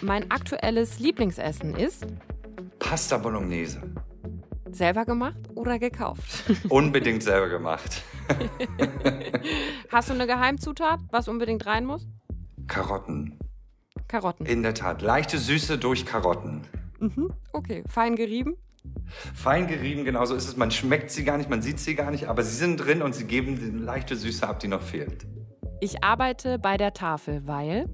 Mein 0.02 0.30
aktuelles 0.30 0.98
Lieblingsessen 1.00 1.74
ist 1.74 2.06
Pasta 2.78 3.18
Bolognese. 3.18 3.82
Selber 4.72 5.04
gemacht 5.04 5.38
oder 5.54 5.78
gekauft? 5.78 6.44
Unbedingt 6.68 7.22
selber 7.22 7.48
gemacht. 7.48 8.02
Hast 9.90 10.08
du 10.08 10.14
eine 10.14 10.26
Geheimzutat, 10.26 11.00
was 11.10 11.28
unbedingt 11.28 11.66
rein 11.66 11.84
muss? 11.84 12.06
Karotten. 12.66 13.38
Karotten. 14.08 14.46
In 14.46 14.62
der 14.62 14.74
Tat. 14.74 15.02
Leichte 15.02 15.38
Süße 15.38 15.78
durch 15.78 16.06
Karotten. 16.06 16.62
Mhm. 16.98 17.32
Okay. 17.52 17.82
Fein 17.88 18.16
gerieben? 18.16 18.56
Fein 19.34 19.66
gerieben, 19.66 20.04
genau 20.04 20.24
so 20.24 20.34
ist 20.34 20.46
es. 20.48 20.56
Man 20.56 20.70
schmeckt 20.70 21.10
sie 21.10 21.24
gar 21.24 21.36
nicht, 21.38 21.50
man 21.50 21.62
sieht 21.62 21.78
sie 21.78 21.94
gar 21.94 22.10
nicht, 22.10 22.28
aber 22.28 22.42
sie 22.42 22.56
sind 22.56 22.76
drin 22.76 23.02
und 23.02 23.14
sie 23.14 23.24
geben 23.24 23.58
die 23.58 23.70
leichte 23.78 24.16
Süße 24.16 24.46
ab, 24.48 24.60
die 24.60 24.68
noch 24.68 24.82
fehlt. 24.82 25.26
Ich 25.80 26.04
arbeite 26.04 26.58
bei 26.58 26.76
der 26.76 26.92
Tafel, 26.92 27.46
weil 27.46 27.88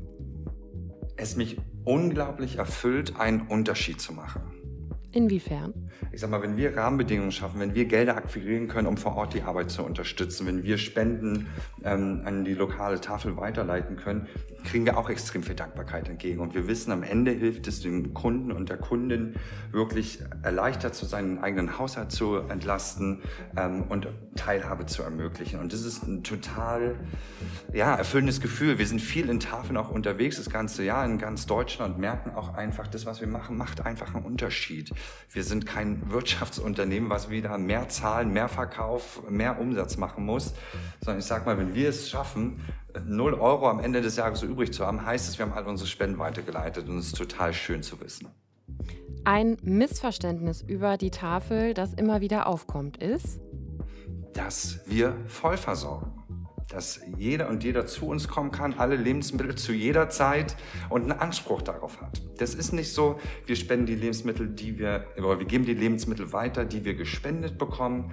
es 1.17 1.37
mich 1.37 1.57
unglaublich 1.85 2.57
erfüllt, 2.57 3.19
einen 3.19 3.43
Unterschied 3.43 4.01
zu 4.01 4.12
machen. 4.12 4.43
Inwiefern? 5.12 5.73
Ich 6.12 6.21
sag 6.21 6.31
mal, 6.31 6.42
wenn 6.42 6.57
wir 6.57 6.77
Rahmenbedingungen 6.77 7.33
schaffen, 7.33 7.61
wenn 7.61 7.75
wir 7.75 7.87
Gelder 7.87 8.16
akquirieren 8.16 8.69
können, 8.69 8.87
um 8.87 8.97
vor 8.97 9.16
Ort 9.16 9.35
die 9.35 9.42
Arbeit 9.42 9.71
zu 9.71 9.83
unterstützen, 9.83 10.47
wenn 10.47 10.62
wir 10.62 10.79
Spenden 10.79 11.49
ähm, 11.85 12.23
an 12.25 12.45
die 12.45 12.55
lokale 12.55 13.01
Tafel 13.01 13.37
weiterleiten 13.37 13.97
können, 13.97 14.29
kriegen 14.66 14.85
wir 14.85 14.99
auch 14.99 15.09
extrem 15.09 15.42
viel 15.42 15.55
Dankbarkeit 15.55 16.09
entgegen. 16.09 16.40
Und 16.40 16.55
wir 16.55 16.66
wissen, 16.69 16.92
am 16.92 17.03
Ende 17.03 17.31
hilft 17.31 17.66
es 17.69 17.81
dem 17.81 18.12
Kunden 18.14 18.53
und 18.53 18.69
der 18.69 18.77
Kundin 18.77 19.37
wirklich 19.71 20.21
erleichtert 20.42 20.95
zu 20.95 21.07
sein, 21.07 21.37
den 21.37 21.38
eigenen 21.38 21.79
Haushalt 21.79 22.12
zu 22.12 22.37
entlasten 22.37 23.23
ähm, 23.57 23.85
und 23.88 24.09
Teilhabe 24.35 24.87
zu 24.87 25.03
ermöglichen. 25.03 25.61
Und 25.61 25.73
das 25.73 25.83
ist 25.83 26.03
ein 26.03 26.25
total 26.25 26.97
ja, 27.73 27.95
erfüllendes 27.95 28.40
Gefühl. 28.40 28.79
Wir 28.79 28.87
sind 28.87 29.01
viel 29.01 29.31
in 29.31 29.40
Tafeln 29.40 29.77
auch 29.77 29.90
unterwegs, 29.90 30.37
das 30.37 30.51
ganze 30.51 30.85
Jahr 30.85 31.05
in 31.05 31.19
ganz 31.19 31.47
Deutschland, 31.47 31.99
merken 31.99 32.31
auch 32.35 32.55
einfach, 32.55 32.88
das, 32.88 33.07
was 33.07 33.21
wir 33.21 33.29
machen, 33.29 33.57
macht 33.57 33.87
einfach 33.87 34.14
einen 34.14 34.25
Unterschied. 34.25 34.92
Wir 35.31 35.45
sind 35.45 35.66
kein 35.66 36.11
Wirtschaftsunternehmen, 36.11 37.11
was 37.11 37.29
wieder 37.31 37.59
mehr 37.59 37.88
Zahlen, 37.88 38.33
mehr 38.33 38.49
Verkauf, 38.49 39.23
mehr 39.29 39.61
Umsatz 39.61 39.97
machen 39.97 40.25
muss, 40.25 40.55
sondern 41.01 41.19
ich 41.19 41.27
sag 41.27 41.45
mal, 41.45 41.59
wenn 41.59 41.75
wir 41.75 41.90
es 41.90 42.09
schaffen, 42.09 42.64
0 43.05 43.35
Euro 43.35 43.69
am 43.69 43.81
Ende 43.81 44.01
des 44.01 44.16
Jahres 44.16 44.40
so 44.40 44.47
übrig 44.47 44.73
zu 44.73 44.87
haben, 44.87 45.05
heißt 45.05 45.29
es, 45.29 45.38
wir 45.38 45.45
haben 45.45 45.53
all 45.53 45.66
unsere 45.66 45.88
Spenden 45.88 46.19
weitergeleitet. 46.19 46.88
Und 46.88 46.99
es 46.99 47.09
ist 47.09 47.16
total 47.16 47.53
schön 47.53 47.83
zu 47.83 48.01
wissen. 48.01 48.29
Ein 49.25 49.59
Missverständnis 49.62 50.62
über 50.62 50.97
die 50.97 51.11
Tafel, 51.11 51.75
das 51.75 51.92
immer 51.95 52.21
wieder 52.21 52.47
aufkommt, 52.47 52.97
ist, 52.97 53.40
dass 54.33 54.81
wir 54.87 55.16
voll 55.27 55.57
versorgen 55.57 56.15
dass 56.68 57.00
jeder 57.16 57.48
und 57.48 57.64
jeder 57.64 57.87
zu 57.87 58.07
uns 58.07 58.29
kommen 58.29 58.50
kann, 58.50 58.74
alle 58.74 58.96
Lebensmittel 58.96 59.55
zu 59.55 59.72
jeder 59.72 60.09
Zeit 60.09 60.57
und 60.88 61.02
einen 61.02 61.12
Anspruch 61.12 61.62
darauf 61.62 62.00
hat. 62.00 62.22
Das 62.38 62.55
ist 62.55 62.72
nicht 62.72 62.92
so, 62.92 63.18
wir 63.46 63.57
spenden 63.57 63.87
die 63.87 63.94
Lebensmittel, 63.94 64.48
die 64.48 64.79
wir, 64.79 65.07
oder 65.16 65.38
wir 65.38 65.46
geben 65.46 65.64
die 65.64 65.74
Lebensmittel 65.74 66.33
weiter, 66.33 66.64
die 66.64 66.85
wir 66.85 66.94
gespendet 66.94 67.59
bekommen 67.59 68.12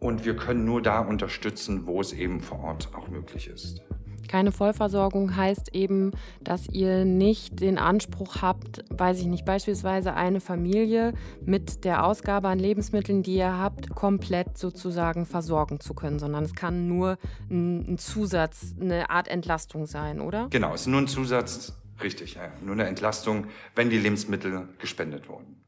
und 0.00 0.24
wir 0.24 0.36
können 0.36 0.64
nur 0.64 0.82
da 0.82 1.00
unterstützen, 1.00 1.86
wo 1.86 2.00
es 2.00 2.12
eben 2.12 2.40
vor 2.40 2.60
Ort 2.60 2.90
auch 2.94 3.08
möglich 3.08 3.48
ist. 3.48 3.82
Keine 4.28 4.52
Vollversorgung 4.52 5.34
heißt 5.34 5.74
eben, 5.74 6.12
dass 6.40 6.68
ihr 6.68 7.04
nicht 7.04 7.60
den 7.60 7.78
Anspruch 7.78 8.42
habt, 8.42 8.84
weiß 8.90 9.20
ich 9.20 9.26
nicht, 9.26 9.44
beispielsweise 9.44 10.14
eine 10.14 10.40
Familie 10.40 11.14
mit 11.44 11.84
der 11.84 12.04
Ausgabe 12.04 12.48
an 12.48 12.58
Lebensmitteln, 12.58 13.22
die 13.22 13.36
ihr 13.36 13.58
habt, 13.58 13.90
komplett 13.94 14.58
sozusagen 14.58 15.26
versorgen 15.26 15.80
zu 15.80 15.94
können, 15.94 16.18
sondern 16.18 16.44
es 16.44 16.54
kann 16.54 16.86
nur 16.86 17.18
ein, 17.50 17.96
Zusatz, 17.98 18.74
eine 18.80 19.10
Art 19.10 19.28
Entlastung 19.28 19.86
sein, 19.86 20.20
oder? 20.20 20.48
Genau, 20.50 20.74
es 20.74 20.82
ist 20.82 20.86
nur 20.88 21.00
ein 21.00 21.08
Zusatz, 21.08 21.72
richtig, 22.02 22.34
ja, 22.34 22.52
nur 22.62 22.74
eine 22.74 22.86
Entlastung, 22.86 23.46
wenn 23.74 23.90
die 23.90 23.98
Lebensmittel 23.98 24.68
gespendet 24.78 25.28
wurden. 25.28 25.58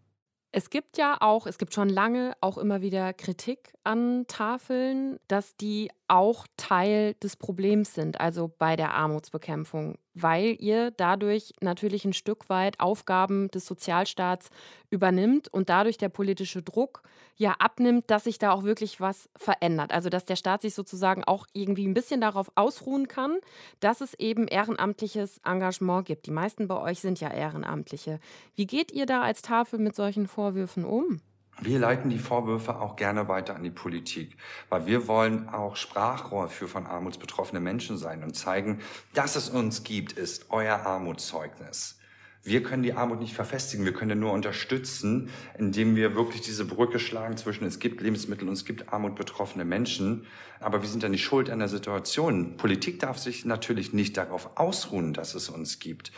Es 0.53 0.69
gibt 0.69 0.99
ja 0.99 1.17
auch, 1.21 1.47
es 1.47 1.59
gibt 1.59 1.75
schon 1.75 1.89
lange 1.89 2.35
auch 2.41 2.59
immer 2.59 2.83
wieder 2.83 3.13
Kritik 3.13 3.73
an 3.85 4.25
Tafeln, 4.27 5.21
dass 5.29 5.57
die 5.57 5.91
auch 6.11 6.47
Teil 6.57 7.15
des 7.23 7.37
Problems 7.37 7.95
sind, 7.95 8.21
also 8.21 8.51
bei 8.59 8.75
der 8.75 8.95
Armutsbekämpfung, 8.95 9.97
weil 10.13 10.57
ihr 10.59 10.91
dadurch 10.91 11.53
natürlich 11.61 12.05
ein 12.05 12.13
Stück 12.13 12.49
weit 12.49 12.81
Aufgaben 12.81 13.49
des 13.53 13.65
Sozialstaats 13.65 14.51
übernimmt 14.91 15.47
und 15.49 15.69
dadurch 15.69 15.99
der 15.99 16.09
politische 16.09 16.63
Druck 16.63 17.03
ja 17.37 17.55
abnimmt, 17.61 18.11
dass 18.11 18.25
sich 18.25 18.39
da 18.39 18.51
auch 18.51 18.65
wirklich 18.65 19.01
was 19.01 19.31
verändert. 19.37 19.93
Also 19.93 20.11
dass 20.11 20.27
der 20.27 20.37
Staat 20.37 20.63
sich 20.63 20.75
sozusagen 20.75 21.23
auch 21.25 21.47
irgendwie 21.53 21.87
ein 21.87 21.95
bisschen 21.95 22.21
darauf 22.21 22.51
ausruhen 22.57 23.07
kann, 23.07 23.39
dass 23.79 24.01
es 24.01 24.15
eben 24.15 24.49
ehrenamtliches 24.49 25.39
Engagement 25.45 26.07
gibt. 26.07 26.27
Die 26.27 26.33
meisten 26.33 26.67
bei 26.67 26.77
euch 26.81 27.01
sind 27.01 27.21
ja 27.21 27.31
Ehrenamtliche. 27.31 28.19
Wie 28.57 28.67
geht 28.67 28.91
ihr 28.91 29.07
da 29.07 29.23
als 29.23 29.43
Tafel 29.43 29.79
mit 29.79 29.95
solchen 29.95 30.27
Vorwürfen 30.27 30.85
um? 30.85 31.21
Wir 31.63 31.79
leiten 31.79 32.09
die 32.09 32.19
Vorwürfe 32.19 32.81
auch 32.81 32.97
gerne 32.97 33.29
weiter 33.29 33.55
an 33.55 33.63
die 33.63 33.71
Politik, 33.71 34.37
weil 34.71 34.87
wir 34.87 35.09
wollen 35.09 35.49
auch 35.49 35.77
Sprachrohr 35.77 36.49
für 36.49 36.69
von 36.69 36.87
armutsbetroffene 36.87 37.61
Menschen 37.61 37.99
sein 37.99 38.23
und 38.23 38.35
zeigen, 38.35 38.81
dass 39.13 39.37
es 39.37 39.51
uns 39.51 39.83
gibt, 39.83 40.13
ist 40.13 40.47
euer 40.51 40.77
Armutszeugnis. 40.77 42.01
Wir 42.43 42.63
können 42.63 42.83
die 42.83 42.95
Armut 42.95 43.21
nicht 43.21 43.35
verfestigen, 43.35 43.85
wir 43.85 43.93
können 43.93 44.19
nur 44.19 44.33
unterstützen, 44.33 45.29
indem 45.59 45.95
wir 45.95 46.15
wirklich 46.15 46.41
diese 46.41 46.65
Brücke 46.65 46.99
schlagen 46.99 47.37
zwischen 47.37 47.67
es 47.67 47.79
gibt 47.79 48.01
Lebensmittel 48.01 48.49
und 48.49 48.55
es 48.55 48.65
gibt 48.65 48.91
armutbetroffene 48.91 49.67
Menschen, 49.67 50.25
aber 50.59 50.81
wir 50.81 50.89
sind 50.89 51.03
ja 51.03 51.11
nicht 51.11 51.23
schuld 51.23 51.51
an 51.51 51.59
der 51.59 51.69
Situation. 51.69 52.57
Politik 52.57 52.99
darf 53.01 53.19
sich 53.19 53.45
natürlich 53.45 53.93
nicht 53.93 54.17
darauf 54.17 54.57
ausruhen, 54.57 55.13
dass 55.13 55.35
es 55.35 55.51
uns 55.51 55.81
gibt. 55.81 56.13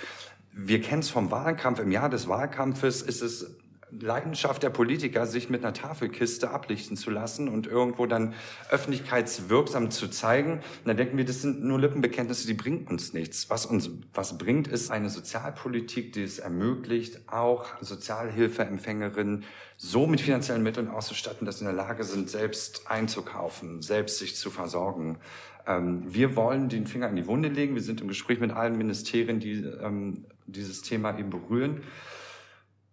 Wir 0.52 0.80
kennen 0.80 1.00
es 1.00 1.10
vom 1.10 1.32
Wahlkampf. 1.32 1.80
Im 1.80 1.90
Jahr 1.90 2.08
des 2.08 2.28
Wahlkampfes 2.28 3.02
ist 3.02 3.22
es 3.22 3.56
Leidenschaft 4.00 4.62
der 4.62 4.70
Politiker, 4.70 5.26
sich 5.26 5.50
mit 5.50 5.62
einer 5.62 5.74
Tafelkiste 5.74 6.50
ablichten 6.50 6.96
zu 6.96 7.10
lassen 7.10 7.48
und 7.48 7.66
irgendwo 7.66 8.06
dann 8.06 8.34
öffentlichkeitswirksam 8.70 9.90
zu 9.90 10.08
zeigen. 10.08 10.54
Und 10.54 10.86
dann 10.86 10.96
denken 10.96 11.18
wir, 11.18 11.24
das 11.24 11.42
sind 11.42 11.62
nur 11.62 11.78
Lippenbekenntnisse, 11.78 12.46
die 12.46 12.54
bringen 12.54 12.86
uns 12.88 13.12
nichts. 13.12 13.50
Was 13.50 13.66
uns 13.66 13.90
was 14.14 14.38
bringt, 14.38 14.66
ist 14.66 14.90
eine 14.90 15.10
Sozialpolitik, 15.10 16.12
die 16.12 16.22
es 16.22 16.38
ermöglicht, 16.38 17.20
auch 17.28 17.66
Sozialhilfeempfängerinnen 17.80 19.44
so 19.76 20.06
mit 20.06 20.20
finanziellen 20.20 20.62
Mitteln 20.62 20.88
auszustatten, 20.88 21.44
dass 21.44 21.58
sie 21.58 21.64
in 21.64 21.66
der 21.66 21.76
Lage 21.76 22.04
sind, 22.04 22.30
selbst 22.30 22.88
einzukaufen, 22.88 23.82
selbst 23.82 24.18
sich 24.18 24.36
zu 24.36 24.50
versorgen. 24.50 25.18
Ähm, 25.66 26.04
wir 26.06 26.36
wollen 26.36 26.68
den 26.68 26.86
Finger 26.86 27.08
in 27.08 27.16
die 27.16 27.26
Wunde 27.26 27.48
legen. 27.48 27.74
Wir 27.74 27.82
sind 27.82 28.00
im 28.00 28.08
Gespräch 28.08 28.40
mit 28.40 28.52
allen 28.52 28.78
Ministerien, 28.78 29.40
die 29.40 29.64
ähm, 29.64 30.24
dieses 30.46 30.82
Thema 30.82 31.18
eben 31.18 31.30
berühren. 31.30 31.82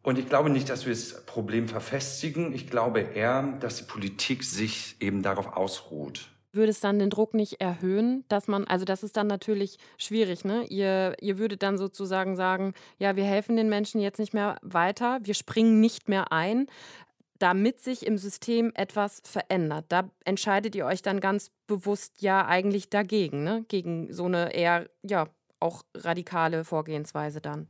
Und 0.02 0.18
ich 0.18 0.30
glaube 0.30 0.50
nicht, 0.50 0.70
dass 0.70 0.86
wir 0.86 0.94
das 0.94 1.26
Problem 1.26 1.68
verfestigen. 1.68 2.54
Ich 2.54 2.70
glaube 2.70 3.02
eher, 3.02 3.44
dass 3.60 3.78
die 3.78 3.84
Politik 3.84 4.44
sich 4.44 4.96
eben 5.00 5.22
darauf 5.22 5.58
ausruht. 5.58 6.30
Würde 6.52 6.72
es 6.72 6.80
dann 6.80 6.98
den 6.98 7.12
Druck 7.12 7.36
nicht 7.36 7.62
erhöhen, 7.62 8.24
dass 8.28 8.48
man, 8.48 8.64
also 8.64 8.84
das 8.86 9.04
ist 9.04 9.18
dann 9.18 9.28
natürlich 9.28 9.78
schwierig, 9.98 10.46
ne? 10.46 10.66
Ihr, 10.68 11.16
ihr 11.22 11.38
würdet 11.38 11.62
dann 11.62 11.78
sozusagen 11.78 12.36
sagen, 12.36 12.74
ja, 12.98 13.16
wir 13.16 13.24
helfen 13.24 13.56
den 13.56 13.70
Menschen 13.70 14.02
jetzt 14.02 14.18
nicht 14.18 14.34
mehr 14.34 14.58
weiter, 14.64 15.20
wir 15.22 15.36
springen 15.36 15.80
nicht 15.80 16.10
mehr 16.10 16.32
ein, 16.32 16.66
damit 17.38 17.82
sich 17.82 18.06
im 18.06 18.18
System 18.18 18.72
etwas 18.74 19.22
verändert. 19.26 19.86
Da 19.90 20.10
entscheidet 20.26 20.74
ihr 20.76 20.86
euch 20.88 21.04
dann 21.04 21.20
ganz 21.20 21.52
bewusst 21.68 22.22
ja 22.22 22.48
eigentlich 22.48 22.90
dagegen, 22.90 23.44
ne? 23.44 23.64
Gegen 23.68 24.12
so 24.12 24.26
eine 24.26 24.54
eher, 24.54 24.90
ja, 25.04 25.28
auch 25.60 25.84
radikale 25.94 26.64
Vorgehensweise 26.64 27.42
dann. 27.42 27.68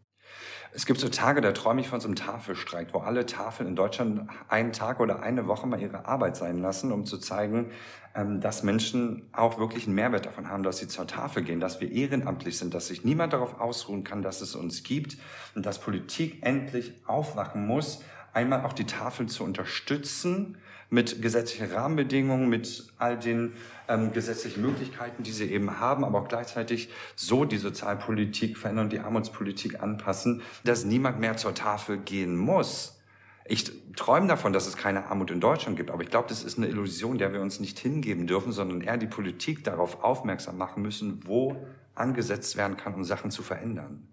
Es 0.72 0.86
gibt 0.86 1.00
so 1.00 1.10
Tage, 1.10 1.42
da 1.42 1.52
träume 1.52 1.82
ich 1.82 1.90
von 1.90 2.00
so 2.00 2.08
einem 2.08 2.16
Tafelstreik, 2.16 2.94
wo 2.94 3.00
alle 3.00 3.26
Tafeln 3.26 3.68
in 3.68 3.76
Deutschland 3.76 4.30
einen 4.48 4.72
Tag 4.72 5.00
oder 5.00 5.22
eine 5.22 5.48
Woche 5.48 5.66
mal 5.66 5.82
ihre 5.82 6.06
Arbeit 6.06 6.38
sein 6.38 6.60
lassen, 6.60 6.92
um 6.92 7.06
zu 7.06 7.18
zeigen, 7.18 7.72
ähm, 8.14 8.40
dass 8.40 8.62
Menschen 8.62 9.30
auch 9.32 9.58
wirklich 9.58 9.88
einen 9.88 9.96
Mehrwert 9.96 10.28
davon 10.28 10.50
haben, 10.50 10.62
dass 10.62 10.78
sie 10.78 10.88
zur 10.88 11.08
Tafel 11.08 11.44
gehen, 11.44 11.60
dass 11.60 11.82
wir 11.82 11.92
ehrenamtlich 11.92 12.58
sind, 12.58 12.74
dass 12.74 12.88
sich 12.88 13.04
niemand 13.04 13.34
darauf 13.34 13.60
ausruhen 13.60 14.04
kann, 14.04 14.22
dass 14.22 14.42
es 14.42 14.56
uns 14.56 14.84
gibt 14.84 15.18
und 15.56 15.66
dass 15.66 15.80
Politik 15.80 16.46
endlich 16.46 16.94
aufwachen 17.08 17.66
muss, 17.66 18.04
einmal 18.34 18.64
auch 18.64 18.74
die 18.74 18.86
Tafeln 18.86 19.28
zu 19.28 19.44
unterstützen 19.44 20.58
mit 20.90 21.22
gesetzlichen 21.22 21.72
Rahmenbedingungen, 21.72 22.50
mit 22.50 22.88
all 22.98 23.18
den 23.18 23.54
ähm, 23.88 24.12
gesetzlichen 24.12 24.62
Möglichkeiten, 24.62 25.24
die 25.24 25.32
sie 25.32 25.52
eben 25.52 25.80
haben, 25.80 26.04
aber 26.04 26.20
auch 26.20 26.28
gleichzeitig 26.28 26.90
so 27.16 27.46
die 27.46 27.58
Sozialpolitik 27.58 28.58
verändern 28.58 28.90
die 28.90 29.00
Armutspolitik 29.00 29.82
anpassen, 29.82 30.42
dass 30.64 30.86
niemand 30.86 31.20
mehr 31.20 31.38
zur 31.38 31.54
Tafel 31.54 31.98
gehen 31.98 32.36
muss. 32.36 33.00
Ich 33.46 33.72
träume 33.96 34.28
davon, 34.28 34.54
dass 34.54 34.68
es 34.68 34.78
keine 34.78 35.08
Armut 35.08 35.32
in 35.32 35.40
Deutschland 35.40 35.76
gibt, 35.76 35.90
aber 35.90 36.04
ich 36.04 36.10
glaube, 36.10 36.28
das 36.30 36.44
ist 36.44 36.58
eine 36.58 36.68
Illusion, 36.68 37.18
der 37.18 37.34
wir 37.34 37.42
uns 37.42 37.60
nicht 37.60 37.80
hingeben 37.80 38.28
dürfen, 38.28 38.52
sondern 38.52 38.82
eher 38.82 38.98
die 38.98 39.08
Politik 39.08 39.64
darauf 39.64 40.04
aufmerksam 40.04 40.58
machen 40.58 40.84
müssen, 40.84 41.22
wo 41.26 41.56
angesetzt 41.96 42.58
werden 42.58 42.78
kann, 42.78 42.94
um 42.94 43.04
Sachen 43.04 43.32
zu 43.32 43.42
verändern. 43.42 44.08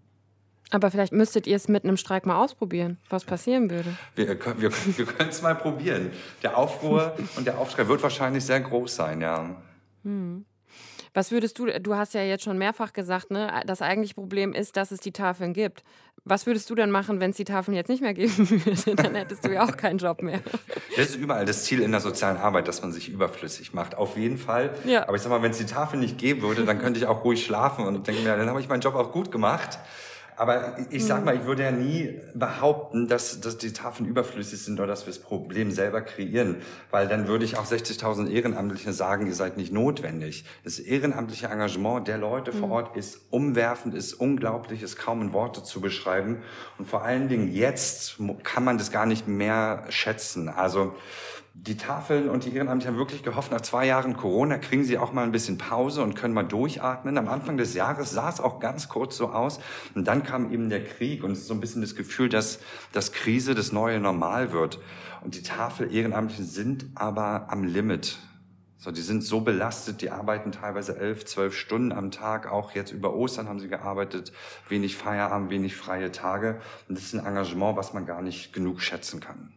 Aber 0.70 0.90
vielleicht 0.90 1.12
müsstet 1.12 1.46
ihr 1.46 1.56
es 1.56 1.68
mit 1.68 1.84
einem 1.84 1.96
Streik 1.96 2.26
mal 2.26 2.42
ausprobieren, 2.42 2.98
was 3.08 3.24
passieren 3.24 3.70
würde. 3.70 3.96
Wir, 4.14 4.28
wir, 4.28 4.70
wir 4.96 5.06
können 5.06 5.30
es 5.30 5.42
mal 5.42 5.54
probieren. 5.54 6.10
Der 6.42 6.58
Aufruhr 6.58 7.16
und 7.36 7.46
der 7.46 7.58
Aufschrei 7.58 7.86
wird 7.88 8.02
wahrscheinlich 8.02 8.44
sehr 8.44 8.60
groß 8.60 8.96
sein, 8.96 9.20
ja. 9.20 9.56
Hm. 10.02 10.44
Was 11.14 11.30
würdest 11.30 11.58
du, 11.58 11.64
du 11.64 11.94
hast 11.94 12.12
ja 12.12 12.20
jetzt 12.22 12.44
schon 12.44 12.58
mehrfach 12.58 12.92
gesagt, 12.92 13.30
ne, 13.30 13.62
das 13.64 13.80
eigentliche 13.80 14.14
Problem 14.14 14.52
ist, 14.52 14.76
dass 14.76 14.90
es 14.90 15.00
die 15.00 15.12
Tafeln 15.12 15.54
gibt. 15.54 15.82
Was 16.24 16.44
würdest 16.44 16.68
du 16.68 16.74
denn 16.74 16.90
machen, 16.90 17.20
wenn 17.20 17.30
es 17.30 17.36
die 17.36 17.44
Tafeln 17.44 17.74
jetzt 17.74 17.88
nicht 17.88 18.02
mehr 18.02 18.12
geben 18.12 18.50
würde? 18.66 18.94
Dann 18.96 19.14
hättest 19.14 19.42
du 19.46 19.50
ja 19.50 19.64
auch 19.64 19.78
keinen 19.78 19.96
Job 19.96 20.20
mehr. 20.20 20.40
Das 20.94 21.06
ist 21.06 21.16
überall 21.16 21.46
das 21.46 21.64
Ziel 21.64 21.80
in 21.80 21.90
der 21.92 22.00
sozialen 22.00 22.36
Arbeit, 22.36 22.68
dass 22.68 22.82
man 22.82 22.92
sich 22.92 23.08
überflüssig 23.08 23.72
macht. 23.72 23.94
Auf 23.94 24.18
jeden 24.18 24.36
Fall. 24.36 24.74
Ja. 24.84 25.08
Aber 25.08 25.16
ich 25.16 25.22
sag 25.22 25.30
mal, 25.30 25.40
wenn 25.40 25.52
es 25.52 25.58
die 25.58 25.64
Tafel 25.64 25.98
nicht 25.98 26.18
geben 26.18 26.42
würde, 26.42 26.66
dann 26.66 26.78
könnte 26.80 27.00
ich 27.00 27.06
auch 27.06 27.24
ruhig 27.24 27.42
schlafen 27.42 27.86
und 27.86 28.06
denke 28.06 28.20
mir, 28.20 28.36
dann 28.36 28.50
habe 28.50 28.60
ich 28.60 28.68
meinen 28.68 28.82
Job 28.82 28.94
auch 28.94 29.10
gut 29.10 29.32
gemacht. 29.32 29.78
Aber 30.36 30.76
ich 30.90 31.06
sag 31.06 31.24
mal, 31.24 31.34
ich 31.34 31.44
würde 31.44 31.62
ja 31.62 31.70
nie 31.70 32.20
behaupten, 32.34 33.08
dass, 33.08 33.40
dass 33.40 33.56
die 33.56 33.72
Tafeln 33.72 34.06
überflüssig 34.06 34.62
sind 34.62 34.78
oder 34.78 34.88
dass 34.88 35.06
wir 35.06 35.12
das 35.12 35.22
Problem 35.22 35.70
selber 35.70 36.02
kreieren, 36.02 36.56
weil 36.90 37.08
dann 37.08 37.26
würde 37.26 37.46
ich 37.46 37.56
auch 37.56 37.64
60.000 37.64 38.28
Ehrenamtliche 38.28 38.92
sagen, 38.92 39.26
ihr 39.26 39.34
seid 39.34 39.56
nicht 39.56 39.72
notwendig. 39.72 40.44
Das 40.62 40.78
ehrenamtliche 40.78 41.46
Engagement 41.46 42.06
der 42.06 42.18
Leute 42.18 42.52
vor 42.52 42.70
Ort 42.70 42.96
ist 42.96 43.20
umwerfend, 43.30 43.94
ist 43.94 44.12
unglaublich, 44.12 44.82
ist 44.82 44.96
kaum 44.96 45.22
in 45.22 45.32
Worte 45.32 45.62
zu 45.62 45.80
beschreiben. 45.80 46.42
Und 46.76 46.86
vor 46.86 47.02
allen 47.02 47.28
Dingen 47.28 47.50
jetzt 47.50 48.18
kann 48.42 48.62
man 48.62 48.76
das 48.76 48.90
gar 48.90 49.06
nicht 49.06 49.26
mehr 49.26 49.84
schätzen. 49.88 50.50
Also 50.50 50.94
die 51.58 51.76
Tafeln 51.76 52.28
und 52.28 52.44
die 52.44 52.54
Ehrenamtlichen 52.54 52.94
haben 52.94 52.98
wirklich 52.98 53.22
gehofft, 53.22 53.50
nach 53.50 53.62
zwei 53.62 53.86
Jahren 53.86 54.16
Corona 54.16 54.58
kriegen 54.58 54.84
sie 54.84 54.98
auch 54.98 55.12
mal 55.12 55.24
ein 55.24 55.32
bisschen 55.32 55.56
Pause 55.56 56.02
und 56.02 56.14
können 56.14 56.34
mal 56.34 56.44
durchatmen. 56.44 57.16
Am 57.16 57.28
Anfang 57.28 57.56
des 57.56 57.74
Jahres 57.74 58.10
sah 58.10 58.28
es 58.28 58.40
auch 58.40 58.60
ganz 58.60 58.88
kurz 58.88 59.16
so 59.16 59.30
aus. 59.30 59.58
Und 59.94 60.06
dann 60.06 60.22
kam 60.22 60.52
eben 60.52 60.68
der 60.68 60.84
Krieg 60.84 61.24
und 61.24 61.32
es 61.32 61.40
ist 61.40 61.46
so 61.48 61.54
ein 61.54 61.60
bisschen 61.60 61.80
das 61.80 61.96
Gefühl, 61.96 62.28
dass 62.28 62.60
das 62.92 63.12
Krise 63.12 63.54
das 63.54 63.72
neue 63.72 63.98
Normal 63.98 64.52
wird. 64.52 64.78
Und 65.24 65.34
die 65.34 65.42
Tafel 65.42 65.92
Ehrenamtlichen 65.92 66.44
sind 66.44 66.86
aber 66.94 67.46
am 67.48 67.64
Limit. 67.64 68.18
So, 68.76 68.90
die 68.92 69.00
sind 69.00 69.24
so 69.24 69.40
belastet, 69.40 70.02
die 70.02 70.10
arbeiten 70.10 70.52
teilweise 70.52 70.96
elf, 70.98 71.24
zwölf 71.24 71.56
Stunden 71.56 71.90
am 71.90 72.10
Tag. 72.10 72.52
Auch 72.52 72.72
jetzt 72.72 72.92
über 72.92 73.14
Ostern 73.14 73.48
haben 73.48 73.58
sie 73.58 73.68
gearbeitet. 73.68 74.30
Wenig 74.68 74.96
Feierabend, 74.96 75.50
wenig 75.50 75.74
freie 75.74 76.12
Tage. 76.12 76.60
Und 76.88 76.98
das 76.98 77.06
ist 77.06 77.14
ein 77.14 77.26
Engagement, 77.26 77.76
was 77.76 77.94
man 77.94 78.04
gar 78.04 78.20
nicht 78.20 78.52
genug 78.52 78.82
schätzen 78.82 79.20
kann. 79.20 79.52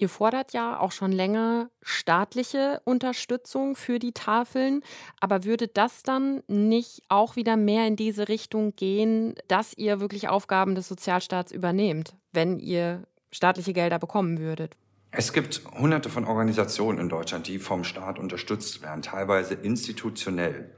Ihr 0.00 0.08
fordert 0.08 0.54
ja 0.54 0.80
auch 0.80 0.92
schon 0.92 1.12
länger 1.12 1.68
staatliche 1.82 2.80
Unterstützung 2.84 3.76
für 3.76 3.98
die 3.98 4.12
Tafeln, 4.12 4.82
aber 5.20 5.44
würde 5.44 5.68
das 5.68 6.02
dann 6.02 6.42
nicht 6.48 7.02
auch 7.10 7.36
wieder 7.36 7.58
mehr 7.58 7.86
in 7.86 7.96
diese 7.96 8.28
Richtung 8.28 8.74
gehen, 8.74 9.34
dass 9.46 9.74
ihr 9.76 10.00
wirklich 10.00 10.30
Aufgaben 10.30 10.74
des 10.74 10.88
Sozialstaats 10.88 11.52
übernehmt, 11.52 12.16
wenn 12.32 12.58
ihr 12.58 13.02
staatliche 13.30 13.74
Gelder 13.74 13.98
bekommen 13.98 14.38
würdet? 14.38 14.74
Es 15.10 15.34
gibt 15.34 15.60
hunderte 15.78 16.08
von 16.08 16.24
Organisationen 16.24 16.98
in 16.98 17.10
Deutschland, 17.10 17.46
die 17.46 17.58
vom 17.58 17.84
Staat 17.84 18.18
unterstützt 18.18 18.80
werden, 18.80 19.02
teilweise 19.02 19.52
institutionell. 19.52 20.74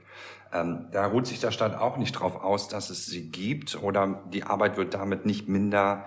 Ähm, 0.52 0.88
da 0.90 1.06
ruht 1.06 1.28
sich 1.28 1.38
der 1.38 1.52
Staat 1.52 1.76
auch 1.76 1.96
nicht 1.96 2.16
darauf 2.16 2.42
aus, 2.42 2.66
dass 2.66 2.90
es 2.90 3.06
sie 3.06 3.30
gibt 3.30 3.80
oder 3.80 4.24
die 4.32 4.42
Arbeit 4.42 4.76
wird 4.76 4.94
damit 4.94 5.26
nicht 5.26 5.48
minder 5.48 6.06